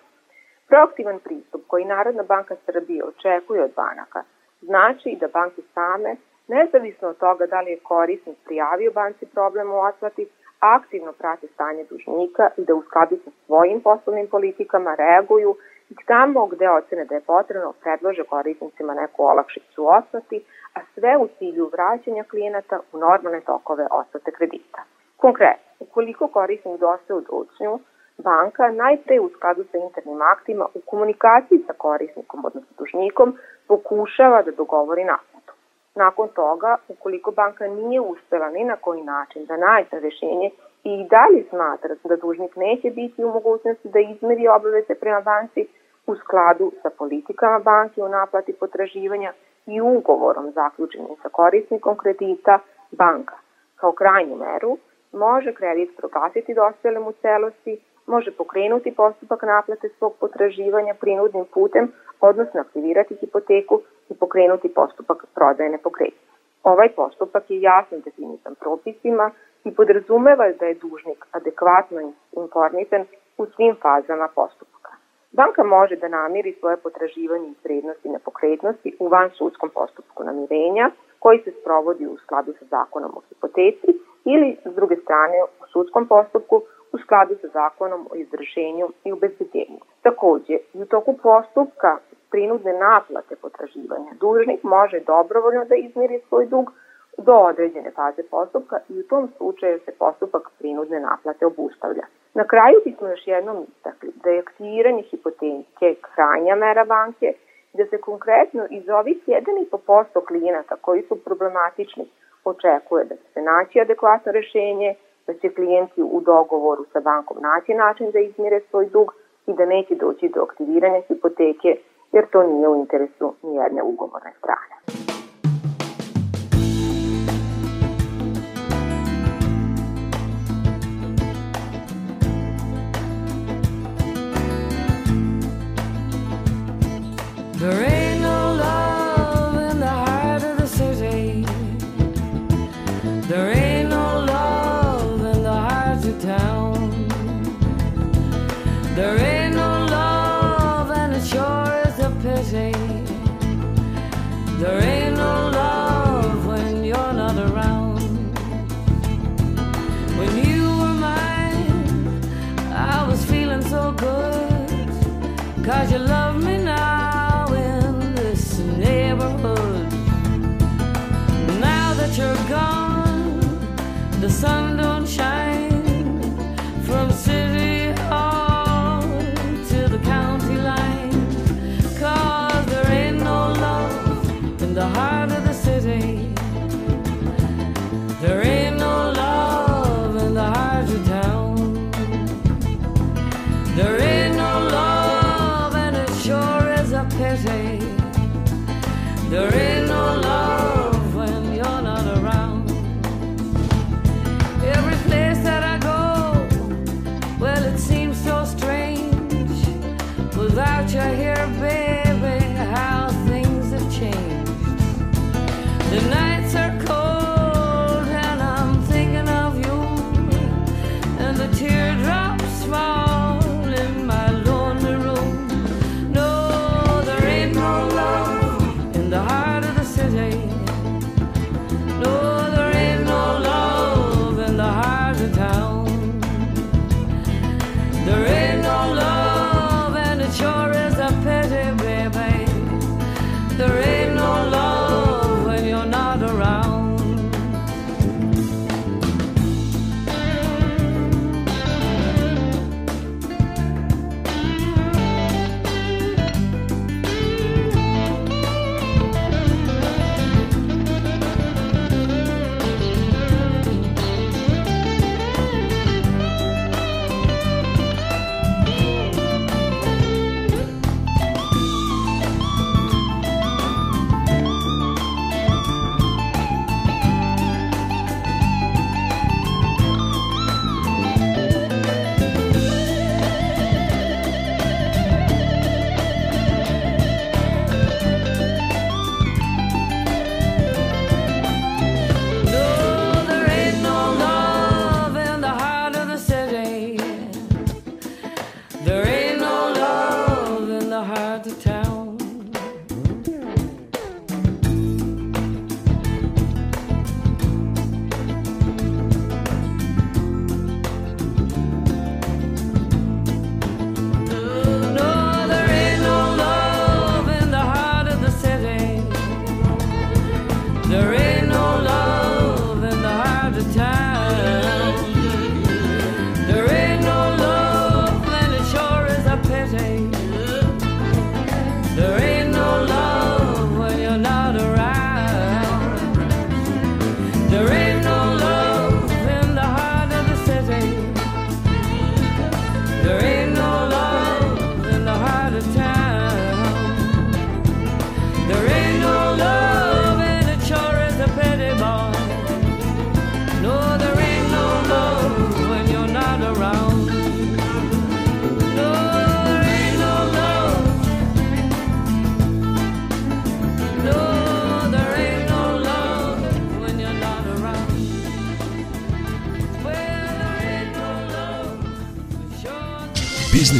Proaktivan 0.68 1.18
pristup 1.18 1.62
koji 1.66 1.84
Narodna 1.84 2.22
banka 2.22 2.56
Srbije 2.66 3.04
očekuje 3.04 3.64
od 3.64 3.70
banaka 3.76 4.22
znači 4.62 5.16
da 5.20 5.28
banke 5.28 5.62
same, 5.74 6.16
nezavisno 6.48 7.08
od 7.08 7.16
toga 7.16 7.46
da 7.46 7.60
li 7.60 7.70
je 7.70 7.78
korisnik 7.78 8.36
prijavio 8.44 8.92
banci 8.92 9.26
problem 9.26 9.70
u 9.70 9.78
otplati, 9.88 10.28
aktivno 10.60 11.12
prate 11.12 11.46
stanje 11.54 11.84
dužnika 11.90 12.48
i 12.56 12.64
da 12.64 12.74
u 12.74 12.82
skladu 12.82 13.16
sa 13.24 13.30
svojim 13.46 13.80
poslovnim 13.80 14.26
politikama 14.26 14.94
reaguju 14.94 15.56
i 15.90 15.94
tamo 16.06 16.46
gde 16.46 16.70
ocene 16.70 17.04
da 17.04 17.14
je 17.14 17.20
potrebno 17.20 17.72
predlože 17.82 18.24
korisnicima 18.24 18.94
neku 18.94 19.24
olakšicu 19.24 19.86
otplati, 19.98 20.44
a 20.74 20.80
sve 20.94 21.16
u 21.16 21.28
cilju 21.38 21.70
vraćanja 21.72 22.24
klijenata 22.24 22.80
u 22.92 22.98
normalne 22.98 23.40
tokove 23.40 23.86
otplate 23.90 24.30
kredita. 24.30 24.82
Konkretno, 25.23 25.70
ukoliko 25.81 26.29
korisnik 26.29 26.81
dosta 26.81 27.14
u 27.14 27.20
dučnju, 27.20 27.79
banka 28.18 28.70
najpre 28.70 29.20
u 29.20 29.29
skladu 29.29 29.64
sa 29.73 29.79
internim 29.79 30.23
aktima 30.23 30.66
u 30.75 30.81
komunikaciji 30.87 31.59
sa 31.66 31.73
korisnikom, 31.73 32.45
odnosno 32.45 32.73
dužnikom, 32.79 33.39
pokušava 33.68 34.43
da 34.43 34.51
dogovori 34.51 35.05
naplatu. 35.05 35.53
Nakon 35.95 36.29
toga, 36.29 36.77
ukoliko 36.89 37.31
banka 37.31 37.66
nije 37.66 38.01
uspela 38.01 38.51
ni 38.51 38.64
na 38.64 38.77
koji 38.77 39.03
način 39.03 39.47
da 39.47 39.57
nađe 39.57 40.01
rešenje 40.01 40.51
i 40.85 41.07
dalje 41.14 41.45
smatra 41.51 41.95
da 42.05 42.16
dužnik 42.16 42.57
neće 42.57 42.91
biti 42.91 43.25
u 43.25 43.33
mogućnosti 43.33 43.89
da 43.89 43.99
izmeri 44.01 44.49
obaveze 44.49 44.95
prema 44.95 45.20
banci 45.20 45.66
u 46.07 46.16
skladu 46.16 46.73
sa 46.83 46.91
politikama 46.99 47.59
banke 47.59 48.03
o 48.03 48.09
naplati 48.09 48.53
potraživanja 48.53 49.33
i 49.66 49.81
ugovorom 49.81 50.51
zaključenim 50.51 51.16
sa 51.23 51.29
korisnikom 51.29 51.97
kredita, 51.97 52.59
banka 52.91 53.37
kao 53.77 53.93
krajnju 53.93 54.37
meru 54.37 54.79
može 55.12 55.54
kredit 55.54 55.96
proglasiti 55.96 56.54
dospelem 56.54 57.06
u 57.06 57.12
celosti, 57.12 57.80
može 58.06 58.30
pokrenuti 58.30 58.94
postupak 58.94 59.42
naplate 59.42 59.88
svog 59.88 60.12
potraživanja 60.20 60.94
prinudnim 61.00 61.44
putem, 61.54 61.92
odnosno 62.20 62.60
aktivirati 62.60 63.16
hipoteku 63.20 63.80
i 64.10 64.14
pokrenuti 64.14 64.74
postupak 64.74 65.24
prodaje 65.34 65.70
nepokretnosti. 65.70 66.32
Ovaj 66.62 66.88
postupak 66.88 67.50
je 67.50 67.60
jasno 67.60 67.98
definisan 67.98 68.54
propisima 68.54 69.30
i 69.64 69.74
podrazumeva 69.74 70.52
da 70.60 70.66
je 70.66 70.74
dužnik 70.74 71.26
adekvatno 71.32 72.12
informisan 72.32 73.04
u 73.38 73.46
svim 73.46 73.76
fazama 73.82 74.28
postupka. 74.34 74.90
Banka 75.32 75.64
može 75.64 75.96
da 75.96 76.08
namiri 76.08 76.56
svoje 76.60 76.76
potraživanje 76.76 77.48
iz 77.48 77.64
vrednosti 77.64 78.08
nepokretnosti 78.08 78.96
u 78.98 79.08
van 79.08 79.30
sudskom 79.30 79.70
postupku 79.70 80.24
namirenja 80.24 80.90
koji 81.18 81.38
se 81.44 81.50
sprovodi 81.60 82.06
u 82.06 82.16
skladu 82.16 82.52
sa 82.58 82.64
zakonom 82.64 83.10
o 83.16 83.20
hipoteci 83.28 83.90
ili 84.25 84.57
s 84.64 84.75
druge 84.75 84.97
strane 84.97 85.43
u 85.43 85.66
sudskom 85.73 86.09
postupku 86.09 86.62
u 86.93 86.99
skladu 86.99 87.35
sa 87.41 87.49
zakonom 87.49 88.09
o 88.11 88.14
izvršenju 88.14 88.89
i 89.05 89.12
obezbeđenju. 89.12 89.81
Takođe, 90.03 90.57
i 90.75 90.83
u 90.83 90.87
toku 90.87 91.16
postupka 91.23 91.99
prinudne 92.31 92.73
naplate 92.73 93.37
potraživanja 93.37 94.12
dužnik 94.20 94.62
može 94.62 95.01
dobrovoljno 95.01 95.64
da 95.64 95.75
izmiri 95.75 96.20
svoj 96.29 96.47
dug 96.47 96.73
do 97.18 97.33
određene 97.33 97.91
faze 97.91 98.23
postupka 98.31 98.77
i 98.89 99.01
u 99.01 99.03
tom 99.03 99.29
slučaju 99.37 99.81
se 99.85 99.93
postupak 99.99 100.51
prinudne 100.59 101.01
naplate 101.01 101.47
obustavlja. 101.47 102.07
Na 102.35 102.45
kraju 102.45 102.77
bismo 102.85 103.09
još 103.09 103.27
jednom 103.27 103.66
istakli 103.68 104.12
da 104.25 104.31
je 104.31 104.39
aktiviranje 104.39 105.03
hipoteke 105.03 105.95
krajnja 106.14 106.55
mera 106.55 106.85
banke 106.85 107.33
da 107.73 107.87
se 107.87 107.99
konkretno 107.99 108.66
iz 108.70 108.89
ovih 108.89 109.16
1,5% 109.27 110.27
klijenata 110.27 110.77
koji 110.77 111.03
su 111.03 111.25
problematični 111.25 112.05
očekuje 112.45 113.05
da 113.05 113.16
će 113.16 113.26
se 113.34 113.40
naći 113.43 113.80
adekvatno 113.80 114.32
rešenje, 114.32 114.95
da 115.26 115.34
će 115.34 115.55
klijenti 115.55 116.03
u 116.03 116.20
dogovoru 116.20 116.84
sa 116.93 117.01
bankom 117.01 117.36
naći 117.40 117.74
način 117.74 118.11
da 118.11 118.18
izmire 118.18 118.61
svoj 118.70 118.86
dug 118.86 119.14
i 119.47 119.53
da 119.53 119.66
neće 119.66 119.95
doći 119.95 120.28
do 120.28 120.43
aktiviranja 120.43 121.01
hipoteke 121.09 121.76
jer 122.12 122.26
to 122.32 122.43
nije 122.43 122.68
u 122.68 122.76
interesu 122.76 123.34
nijedne 123.43 123.82
ugovorne 123.82 124.32
strane. 124.38 125.01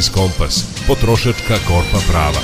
Biznis 0.03 0.15
Kompas. 0.19 0.55
Potrošačka 0.89 1.55
korpa 1.69 1.99
prava. 2.11 2.41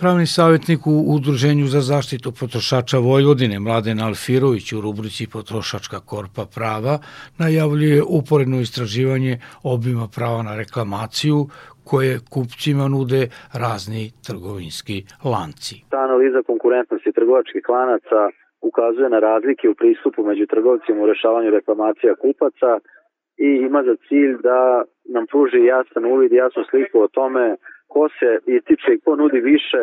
Pravni 0.00 0.26
savjetnik 0.26 0.80
u 0.86 0.96
Udruženju 1.16 1.66
za 1.74 1.80
zaštitu 1.80 2.28
potrošača 2.40 2.98
Vojvodine 2.98 3.58
Mladen 3.66 3.98
Alfirović 4.08 4.66
u 4.72 4.80
rubrici 4.86 5.24
Potrošačka 5.36 5.98
korpa 6.10 6.44
prava 6.56 6.94
najavljuje 7.42 7.98
uporedno 8.18 8.56
istraživanje 8.66 9.34
obima 9.74 10.06
prava 10.16 10.40
na 10.48 10.54
reklamaciju 10.62 11.38
koje 11.88 12.14
kupcima 12.34 12.84
nude 12.94 13.22
razni 13.64 14.04
trgovinski 14.26 14.96
lanci. 15.32 15.74
Ta 15.92 15.98
analiza 16.08 16.40
konkurentnosti 16.50 17.16
trgovačkih 17.18 17.64
lanaca 17.74 18.20
ukazuje 18.68 19.08
na 19.14 19.20
razlike 19.30 19.64
u 19.68 19.78
pristupu 19.80 20.20
među 20.30 20.44
trgovcima 20.52 20.98
u 21.02 21.10
rešavanju 21.12 21.50
reklamacija 21.58 22.12
kupaca 22.24 22.70
i 23.46 23.48
ima 23.68 23.80
za 23.88 23.94
cilj 24.08 24.34
da 24.48 24.60
nam 25.08 25.26
pruži 25.26 25.64
jasan 25.64 26.04
uvid, 26.04 26.32
jasnu 26.32 26.64
sliku 26.70 27.00
o 27.00 27.08
tome 27.08 27.56
ko 27.88 28.08
se 28.18 28.38
ističe 28.46 28.92
i 28.92 29.00
ko 29.00 29.16
nudi 29.16 29.40
više 29.40 29.80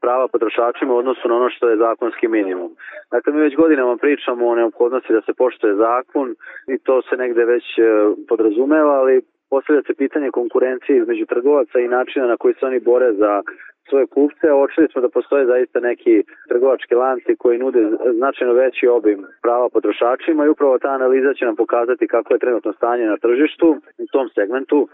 prava 0.00 0.28
potrošačima 0.28 0.94
u 0.94 0.96
odnosu 0.96 1.28
na 1.28 1.36
ono 1.36 1.50
što 1.50 1.68
je 1.68 1.76
zakonski 1.76 2.28
minimum. 2.28 2.70
Dakle, 3.10 3.32
mi 3.32 3.40
već 3.40 3.56
godinama 3.56 3.96
pričamo 3.96 4.48
o 4.48 4.54
neophodnosti 4.54 5.12
da 5.12 5.20
se 5.20 5.32
poštoje 5.34 5.74
zakon 5.74 6.34
i 6.68 6.78
to 6.78 7.02
se 7.02 7.16
negde 7.16 7.44
već 7.44 7.64
e, 7.78 7.82
podrazumeva, 8.28 8.94
ali 9.00 9.22
postavlja 9.50 9.82
se 9.86 9.94
pitanje 9.94 10.30
konkurencije 10.30 10.98
između 10.98 11.26
trgovaca 11.26 11.78
i 11.78 11.88
načina 11.88 12.26
na 12.26 12.36
koji 12.36 12.54
se 12.54 12.66
oni 12.66 12.80
bore 12.80 13.12
za 13.12 13.42
svoje 13.88 14.06
kupce. 14.06 14.46
Očili 14.52 14.88
smo 14.92 15.00
da 15.02 15.08
postoje 15.08 15.46
zaista 15.46 15.80
neki 15.80 16.24
trgovački 16.48 16.94
lanci 16.94 17.36
koji 17.38 17.58
nude 17.58 17.82
značajno 18.18 18.52
veći 18.52 18.88
obim 18.88 19.20
prava 19.42 19.68
potrošačima 19.68 20.44
i 20.44 20.48
upravo 20.48 20.78
ta 20.78 20.88
analiza 20.88 21.34
će 21.34 21.44
nam 21.44 21.56
pokazati 21.56 22.06
kako 22.06 22.34
je 22.34 22.38
trenutno 22.38 22.72
stanje 22.72 23.06
na 23.06 23.16
tržištu 23.16 23.68
u 23.98 24.06
tom 24.12 24.28
segmentu. 24.28 24.88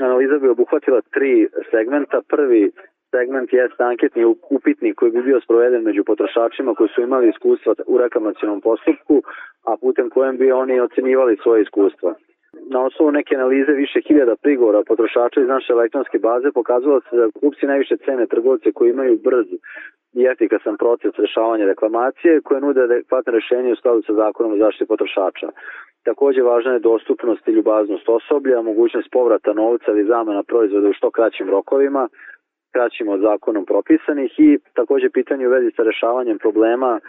Analiza 0.00 0.38
bi 0.38 0.48
obuhvatila 0.48 1.00
tri 1.14 1.48
segmenta. 1.70 2.20
Prvi 2.28 2.70
segment 3.10 3.52
je 3.52 3.68
anketni 3.78 4.24
upitnik 4.50 4.94
koji 4.94 5.10
bi 5.12 5.22
bio 5.22 5.40
sproveden 5.40 5.82
među 5.82 6.04
potrošačima 6.04 6.74
koji 6.74 6.88
su 6.88 7.02
imali 7.02 7.28
iskustva 7.28 7.74
u 7.86 7.98
reklamacijnom 7.98 8.60
postupku, 8.60 9.22
a 9.68 9.76
putem 9.80 10.10
kojem 10.10 10.36
bi 10.36 10.52
oni 10.52 10.80
ocenivali 10.80 11.36
svoje 11.42 11.62
iskustva. 11.62 12.14
Na 12.74 12.80
osnovu 12.86 13.10
neke 13.12 13.34
analize 13.34 13.72
više 13.72 14.00
hiljada 14.06 14.36
prigovora 14.36 14.82
potrošača 14.88 15.40
iz 15.40 15.48
naše 15.48 15.72
elektronske 15.72 16.18
baze 16.18 16.52
pokazalo 16.54 17.00
se 17.00 17.16
da 17.16 17.30
kupci 17.40 17.66
najviše 17.66 17.96
cene 17.96 18.26
trgovce 18.26 18.72
koji 18.72 18.90
imaju 18.90 19.18
brz 19.24 19.46
i 20.20 20.24
efikasan 20.32 20.76
proces 20.76 21.12
rešavanja 21.18 21.66
reklamacije 21.66 22.40
koje 22.40 22.60
nude 22.60 22.80
adekvatne 22.82 23.32
rešenje 23.32 23.72
u 23.72 23.76
skladu 23.76 24.02
sa 24.02 24.12
zakonom 24.14 24.52
o 24.52 24.56
zaštiti 24.56 24.88
potrošača. 24.88 25.48
Takođe 26.04 26.42
važna 26.42 26.72
je 26.72 26.86
dostupnost 26.90 27.48
i 27.48 27.56
ljubaznost 27.56 28.08
osoblja, 28.08 28.62
mogućnost 28.62 29.08
povrata 29.12 29.52
novca 29.52 29.90
ili 29.90 30.04
zamena 30.04 30.42
proizvoda 30.42 30.88
u 30.88 30.92
što 30.92 31.10
kraćim 31.10 31.50
rokovima, 31.50 32.08
kraćim 32.74 33.08
od 33.08 33.20
zakonom 33.20 33.64
propisanih 33.64 34.32
i 34.38 34.58
takođe 34.74 35.10
pitanje 35.10 35.46
u 35.46 35.50
vezi 35.50 35.70
sa 35.76 35.82
rešavanjem 35.82 36.38
problema 36.38 37.00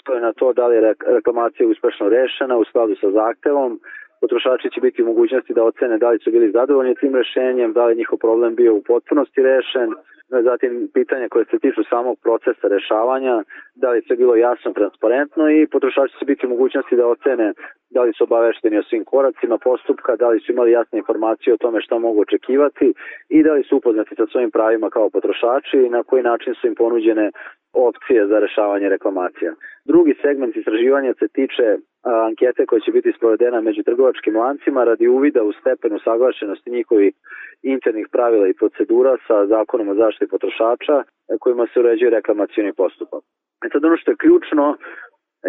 stoje 0.00 0.20
na 0.20 0.32
to 0.32 0.52
da 0.52 0.66
li 0.66 0.74
je 0.76 0.94
reklamacija 1.06 1.68
uspešno 1.68 2.08
rešena 2.08 2.56
u 2.56 2.64
skladu 2.64 2.94
sa 3.00 3.10
zahtevom, 3.10 3.80
potrošači 4.20 4.70
će 4.70 4.80
biti 4.80 5.02
u 5.02 5.06
mogućnosti 5.06 5.54
da 5.54 5.64
ocene 5.64 5.98
da 5.98 6.10
li 6.10 6.18
su 6.18 6.30
bili 6.30 6.50
zadovoljni 6.50 6.94
tim 6.94 7.14
rešenjem, 7.14 7.72
da 7.72 7.86
li 7.86 7.96
njihov 7.96 8.18
problem 8.18 8.54
bio 8.54 8.74
u 8.74 8.82
potpunosti 8.82 9.42
rešen, 9.42 9.90
zatim 10.28 10.88
pitanja 10.94 11.28
koje 11.28 11.44
se 11.44 11.58
tiču 11.58 11.82
samog 11.90 12.18
procesa 12.22 12.66
rešavanja, 12.68 13.42
da 13.74 13.90
li 13.90 14.02
sve 14.06 14.16
bilo 14.16 14.34
jasno, 14.36 14.72
transparentno 14.72 15.50
i 15.50 15.66
potrošači 15.66 16.18
će 16.18 16.24
biti 16.24 16.46
u 16.46 16.50
mogućnosti 16.50 16.96
da 16.96 17.06
ocene 17.06 17.52
da 17.90 18.02
li 18.02 18.12
su 18.12 18.24
obavešteni 18.24 18.78
o 18.78 18.82
svim 18.82 19.04
koracima 19.04 19.58
postupka, 19.58 20.16
da 20.16 20.28
li 20.28 20.40
su 20.40 20.52
imali 20.52 20.70
jasne 20.72 20.98
informacije 20.98 21.54
o 21.54 21.56
tome 21.56 21.80
šta 21.80 21.98
mogu 21.98 22.20
očekivati 22.20 22.94
i 23.28 23.42
da 23.42 23.52
li 23.52 23.62
su 23.62 23.76
upoznati 23.76 24.14
sa 24.14 24.26
svojim 24.26 24.50
pravima 24.50 24.90
kao 24.90 25.10
potrošači 25.10 25.76
i 25.76 25.90
na 25.96 26.02
koji 26.02 26.22
način 26.22 26.54
su 26.54 26.66
im 26.66 26.74
ponuđene 26.74 27.30
opcije 27.72 28.26
za 28.26 28.38
rešavanje 28.38 28.88
reklamacija. 28.88 29.52
Drugi 29.84 30.14
segment 30.22 30.56
istraživanja 30.56 31.12
se 31.18 31.28
tiče 31.28 31.76
ankete 32.02 32.66
koja 32.66 32.80
će 32.80 32.92
biti 32.92 33.12
sprovedena 33.16 33.60
među 33.60 33.82
trgovačkim 33.82 34.36
lancima 34.36 34.84
radi 34.84 35.08
uvida 35.08 35.42
u 35.42 35.52
stepenu 35.52 35.98
saglašenosti 35.98 36.70
njihovih 36.70 37.14
internih 37.62 38.06
pravila 38.12 38.48
i 38.48 38.58
procedura 38.60 39.16
sa 39.26 39.46
zakonom 39.46 39.88
o 39.88 39.94
zaštiti 39.94 40.30
potrošača 40.30 41.02
kojima 41.40 41.66
se 41.66 41.80
uređuje 41.80 42.10
reklamacijoni 42.10 42.72
postupak. 42.72 43.22
E 43.64 43.68
sad 43.72 43.84
ono 43.84 43.96
što 43.96 44.10
je 44.10 44.16
ključno 44.16 44.76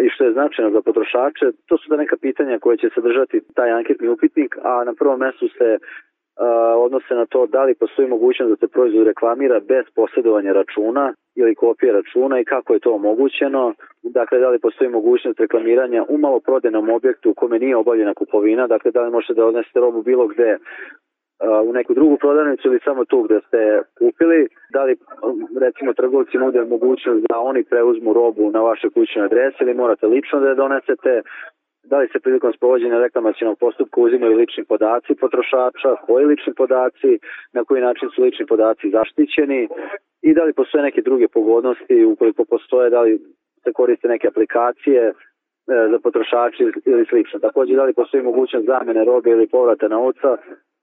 i 0.04 0.08
što 0.08 0.24
je 0.24 0.32
značajno 0.32 0.70
za 0.70 0.82
potrošače, 0.82 1.46
to 1.68 1.78
su 1.78 1.90
da 1.90 1.96
neka 1.96 2.16
pitanja 2.16 2.58
koje 2.58 2.76
će 2.76 2.88
sadržati 2.94 3.40
taj 3.54 3.70
anketni 3.70 4.08
upitnik, 4.08 4.56
a 4.62 4.84
na 4.84 4.94
prvom 4.94 5.18
mestu 5.20 5.48
se 5.48 5.78
odnose 6.76 7.14
na 7.14 7.26
to 7.26 7.46
da 7.46 7.64
li 7.64 7.74
postoji 7.74 8.08
mogućnost 8.08 8.50
da 8.50 8.56
se 8.56 8.72
proizvod 8.72 9.06
reklamira 9.06 9.60
bez 9.60 9.84
posjedovanja 9.94 10.52
računa 10.52 11.14
ili 11.36 11.54
kopije 11.54 11.92
računa 11.92 12.40
i 12.40 12.44
kako 12.44 12.74
je 12.74 12.80
to 12.80 12.94
omogućeno. 12.94 13.74
Dakle, 14.02 14.38
da 14.38 14.48
li 14.48 14.58
postoji 14.58 14.90
mogućnost 14.90 15.40
reklamiranja 15.40 16.04
u 16.08 16.18
maloprodenom 16.18 16.90
objektu 16.90 17.30
u 17.30 17.34
kome 17.34 17.58
nije 17.58 17.76
obavljena 17.76 18.14
kupovina, 18.14 18.66
dakle 18.66 18.90
da 18.90 19.02
li 19.02 19.10
možete 19.10 19.34
da 19.34 19.46
odnesete 19.46 19.80
robu 19.80 20.02
bilo 20.02 20.26
gde 20.26 20.58
u 21.68 21.72
neku 21.72 21.94
drugu 21.94 22.16
prodavnicu 22.16 22.68
ili 22.68 22.80
samo 22.84 23.04
tu 23.04 23.22
gde 23.22 23.40
ste 23.46 23.82
kupili, 23.98 24.48
da 24.72 24.84
li 24.84 24.96
recimo 25.60 25.92
trgovci 25.92 26.38
nude 26.38 26.64
mogućnost 26.64 27.26
da 27.28 27.38
oni 27.38 27.64
preuzmu 27.64 28.12
robu 28.12 28.50
na 28.50 28.60
vaše 28.60 28.88
kućne 28.90 29.22
adrese 29.22 29.58
ili 29.60 29.74
morate 29.74 30.06
lično 30.06 30.40
da 30.40 30.48
je 30.48 30.54
donesete, 30.54 31.22
da 31.84 31.98
li 31.98 32.08
se 32.12 32.20
prilikom 32.20 32.52
sprovođenja 32.52 32.98
reklamacijnog 32.98 33.58
postupka 33.58 34.00
uzimaju 34.00 34.36
lični 34.36 34.64
podaci 34.64 35.14
potrošača, 35.14 35.96
koji 36.06 36.26
lični 36.26 36.52
podaci, 36.54 37.18
na 37.52 37.64
koji 37.64 37.80
način 37.82 38.08
su 38.14 38.22
lični 38.22 38.46
podaci 38.46 38.90
zaštićeni? 38.90 39.68
I 40.22 40.34
da 40.34 40.44
li 40.44 40.52
postoje 40.52 40.82
neke 40.82 41.02
druge 41.02 41.28
pogodnosti, 41.28 42.04
ukoliko 42.04 42.44
postoje, 42.44 42.90
da 42.90 43.00
li 43.00 43.18
se 43.62 43.72
koriste 43.72 44.08
neke 44.08 44.28
aplikacije 44.28 45.02
e, 45.08 45.12
za 45.90 45.98
potrošači 46.02 46.62
ili 46.84 47.06
slično. 47.10 47.40
Takođe, 47.40 47.74
da 47.74 47.84
li 47.84 47.92
postoji 47.92 48.22
mogućnost 48.22 48.66
zamene 48.66 49.04
robe 49.04 49.30
ili 49.30 49.46
povrata 49.48 49.88
novca 49.88 50.36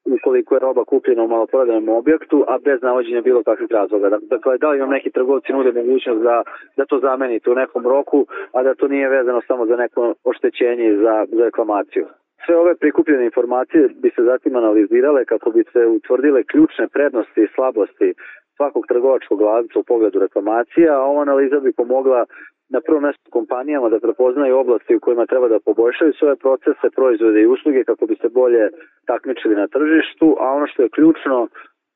ukoliko 0.05 0.55
je 0.55 0.59
roba 0.59 0.83
kupljena 0.85 1.23
u 1.23 1.27
maloprodanom 1.27 1.89
objektu, 1.89 2.45
a 2.47 2.57
bez 2.65 2.81
navođenja 2.81 3.21
bilo 3.21 3.43
kakvih 3.43 3.71
razloga. 3.71 4.17
Dakle, 4.21 4.57
da 4.57 4.69
li 4.69 4.79
vam 4.79 4.89
neki 4.89 5.11
trgovci 5.11 5.53
nude 5.53 5.71
mogućnost 5.71 6.21
da, 6.21 6.43
da 6.77 6.85
to 6.85 6.99
zamenite 6.99 7.51
u 7.51 7.55
nekom 7.55 7.83
roku, 7.87 8.25
a 8.53 8.63
da 8.63 8.75
to 8.75 8.87
nije 8.87 9.09
vezano 9.09 9.41
samo 9.47 9.65
za 9.65 9.75
neko 9.75 10.13
oštećenje 10.23 10.95
za, 10.95 11.25
za 11.31 11.43
reklamaciju. 11.43 12.05
Sve 12.45 12.55
ove 12.57 12.75
prikupljene 12.75 13.25
informacije 13.25 13.89
bi 14.01 14.09
se 14.15 14.23
zatim 14.23 14.55
analizirale 14.55 15.25
kako 15.25 15.51
bi 15.51 15.63
se 15.73 15.85
utvrdile 15.85 16.43
ključne 16.43 16.87
prednosti 16.87 17.41
i 17.41 17.51
slabosti 17.55 18.13
svakog 18.57 18.83
trgovačkog 18.87 19.41
lanca 19.41 19.79
u 19.79 19.83
pogledu 19.83 20.19
reklamacija, 20.19 20.91
a 20.97 21.05
ova 21.11 21.21
analiza 21.21 21.59
bi 21.59 21.79
pomogla 21.81 22.25
na 22.69 22.79
prvom 22.85 23.03
mestu 23.03 23.27
kompanijama 23.31 23.89
da 23.89 23.99
prepoznaju 23.99 24.57
oblasti 24.57 24.95
u 24.95 24.99
kojima 24.99 25.25
treba 25.25 25.47
da 25.47 25.59
poboljšaju 25.59 26.13
svoje 26.13 26.35
procese, 26.35 26.95
proizvode 26.95 27.41
i 27.41 27.51
usluge 27.55 27.83
kako 27.83 28.05
bi 28.05 28.15
se 28.21 28.29
bolje 28.29 28.63
takmičili 29.05 29.55
na 29.55 29.67
tržištu, 29.67 30.27
a 30.39 30.45
ono 30.57 30.67
što 30.67 30.83
je 30.83 30.89
ključno, 30.95 31.47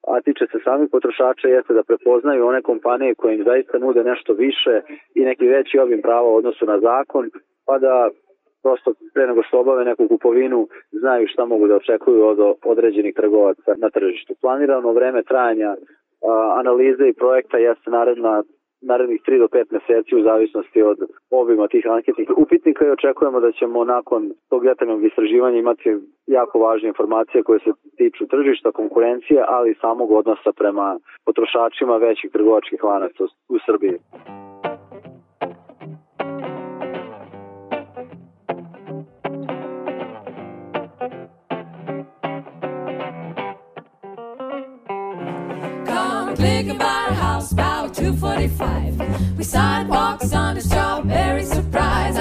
a 0.07 0.21
tiče 0.21 0.45
se 0.51 0.57
samih 0.63 0.89
potrošača, 0.91 1.47
jeste 1.47 1.73
da 1.73 1.83
prepoznaju 1.83 2.47
one 2.47 2.61
kompanije 2.61 3.15
koje 3.15 3.35
im 3.35 3.43
zaista 3.43 3.77
nude 3.77 4.03
nešto 4.03 4.33
više 4.33 4.81
i 5.15 5.21
neki 5.25 5.47
veći 5.47 5.79
obim 5.79 6.01
prava 6.01 6.27
u 6.29 6.35
odnosu 6.35 6.65
na 6.65 6.79
zakon, 6.79 7.29
pa 7.67 7.79
da 7.79 8.09
prosto 8.63 8.93
pre 9.13 9.27
nego 9.27 9.43
što 9.43 9.59
obave 9.59 9.85
neku 9.85 10.07
kupovinu 10.07 10.67
znaju 10.91 11.27
šta 11.27 11.45
mogu 11.45 11.67
da 11.67 11.75
očekuju 11.75 12.25
od 12.25 12.39
određenih 12.65 13.13
trgovaca 13.15 13.71
na 13.77 13.89
tržištu. 13.89 14.33
Planirano 14.41 14.91
vreme 14.93 15.23
trajanja 15.23 15.75
analize 16.59 17.07
i 17.07 17.13
projekta 17.13 17.57
jeste 17.57 17.91
naredna 17.91 18.43
narednih 18.81 19.21
3 19.27 19.39
do 19.39 19.47
5 19.47 19.65
meseci 19.71 20.15
u 20.15 20.23
zavisnosti 20.23 20.81
od 20.81 20.97
obima 21.29 21.67
tih 21.67 21.85
anketnih 21.89 22.29
upitnika 22.37 22.85
i 22.85 22.91
očekujemo 22.91 23.39
da 23.39 23.51
ćemo 23.51 23.83
nakon 23.85 24.31
tog 24.49 24.63
detaljnog 24.63 25.05
istraživanja 25.05 25.57
imati 25.57 25.89
jako 26.27 26.59
važne 26.59 26.87
informacije 26.87 27.43
koje 27.43 27.59
se 27.59 27.71
tiču 27.97 28.27
tržišta, 28.27 28.71
konkurencije, 28.71 29.43
ali 29.47 29.71
i 29.71 29.79
samog 29.81 30.11
odnosa 30.11 30.51
prema 30.57 30.99
potrošačima 31.25 31.97
većih 31.97 32.31
trgovačkih 32.31 32.83
lanaca 32.83 33.23
u 33.49 33.57
Srbiji. 33.65 33.97
Click 46.61 46.75
about 46.75 47.09
a 47.09 47.15
house 47.15 47.51
about 47.51 47.95
245. 47.95 49.35
We 49.35 49.43
sidewalks 49.43 50.31
on 50.31 50.57
a 50.57 50.61
strawberry 50.61 51.43
surprise. 51.43 52.20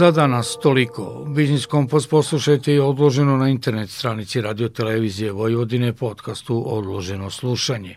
Za 0.00 0.10
danas 0.10 0.58
toliko. 0.62 1.24
Biznis 1.28 1.66
Kompas 1.66 2.06
poslušajte 2.06 2.74
i 2.74 2.78
odloženo 2.78 3.36
na 3.36 3.48
internet 3.48 3.90
stranici 3.90 4.40
Radio 4.40 4.68
Televizije 4.68 5.32
Vojvodine 5.32 5.92
podcastu 5.92 6.62
Odloženo 6.66 7.30
slušanje. 7.30 7.96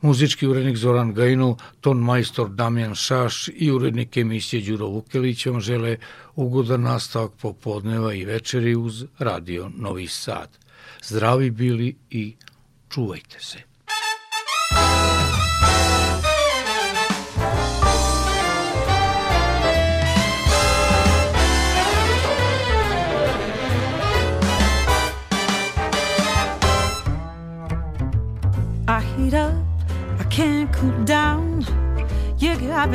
Muzički 0.00 0.46
urednik 0.46 0.76
Zoran 0.76 1.14
Gajinu, 1.14 1.56
ton 1.80 1.98
majstor 1.98 2.48
Damjan 2.48 2.94
Šaš 2.94 3.48
i 3.54 3.70
urednik 3.70 4.16
emisije 4.16 4.62
Đuro 4.62 4.86
Vukelić 4.86 5.46
vam 5.46 5.60
žele 5.60 5.96
ugodan 6.34 6.82
nastavak 6.82 7.32
popodneva 7.42 8.14
i 8.14 8.24
večeri 8.24 8.76
uz 8.76 9.04
Radio 9.18 9.70
Novi 9.76 10.06
Sad. 10.06 10.58
Zdravi 11.02 11.50
bili 11.50 11.96
i 12.10 12.34
čuvajte 12.88 13.40
se. 13.40 13.75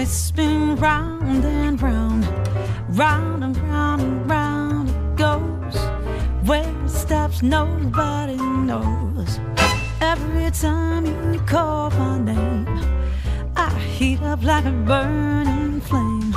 Me 0.02 0.06
spinning 0.06 0.76
round 0.78 1.46
and 1.46 1.80
round, 1.80 2.26
round 2.98 3.44
and 3.44 3.56
round 3.56 4.02
and 4.02 4.28
round 4.28 4.90
it 4.90 5.16
goes. 5.16 5.78
Where 6.48 6.68
it 6.84 6.90
stops, 6.90 7.44
nobody 7.44 8.36
knows. 8.36 9.40
Every 10.02 10.50
time 10.50 11.06
you 11.06 11.40
call 11.42 11.92
my 11.92 12.18
name, 12.18 12.68
I 13.56 13.70
heat 13.96 14.24
up 14.24 14.42
like 14.42 14.66
a 14.66 14.72
burning 14.72 15.82
flame, 15.82 16.32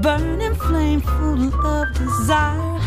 burning 0.00 0.54
flame 0.54 1.02
full 1.02 1.66
of 1.66 1.92
desire. 1.92 2.80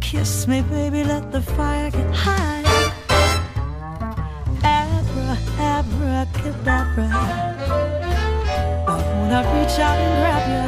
Kiss 0.00 0.46
me, 0.46 0.62
baby, 0.62 1.02
let 1.02 1.32
the 1.32 1.42
fire 1.42 1.90
get 1.90 2.14
high. 2.14 2.61
I 9.32 9.40
wanna 9.40 9.60
reach 9.60 9.78
out 9.78 9.98
and 9.98 10.14
grab 10.20 10.44
you. 10.52 10.64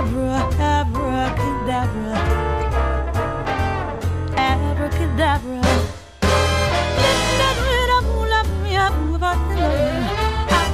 Abra, 0.00 0.34
abracadabra. 0.58 2.14
Abracadabra. 4.36 5.60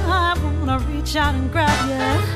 I 0.08 0.34
wanna 0.42 0.78
reach 0.90 1.14
out 1.16 1.34
and 1.34 1.52
grab 1.52 1.88
you. 1.90 2.35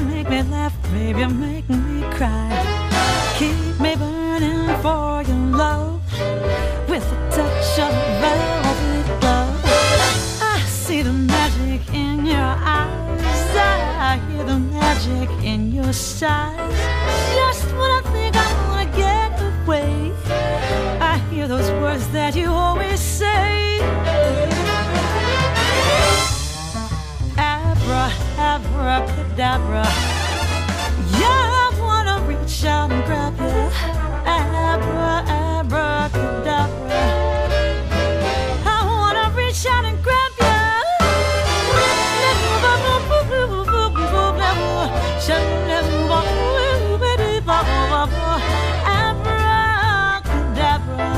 Make 0.00 0.28
me 0.28 0.42
laugh, 0.42 0.74
baby, 0.92 1.26
make 1.26 1.68
me 1.68 2.02
cry. 2.16 2.50
Keep 3.38 3.80
me 3.80 3.96
burning 3.96 4.68
for 4.82 5.22
your 5.22 5.42
love 5.56 6.00
with 6.88 7.04
a 7.04 7.18
touch 7.30 7.78
of 7.86 7.92
velvet 8.20 9.20
glove. 9.20 9.60
I 10.42 10.62
see 10.66 11.02
the 11.02 11.12
magic 11.12 11.82
in 11.94 12.26
your 12.26 12.38
eyes, 12.38 13.56
I 13.56 14.20
hear 14.28 14.44
the 14.44 14.58
magic 14.58 15.30
in 15.44 15.72
your 15.72 15.92
sighs. 15.92 16.79
Abracadabra. 29.40 29.84
Yeah, 31.18 31.64
I 31.64 31.72
wanna 31.80 32.20
reach 32.28 32.64
out 32.64 32.90
and 32.92 33.04
grab 33.04 33.38
you. 33.40 33.70
Abra, 34.26 35.24
abracadabra. 35.28 37.04
I 38.66 38.78
wanna 38.86 39.30
reach 39.36 39.66
out 39.66 39.84
and 39.84 40.02
grab. 40.02 40.30
Abracadabra. 50.50 51.10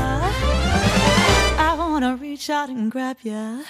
I 1.57 1.75
wanna 1.77 2.15
reach 2.15 2.49
out 2.49 2.69
and 2.69 2.91
grab 2.91 3.17
you. 3.23 3.63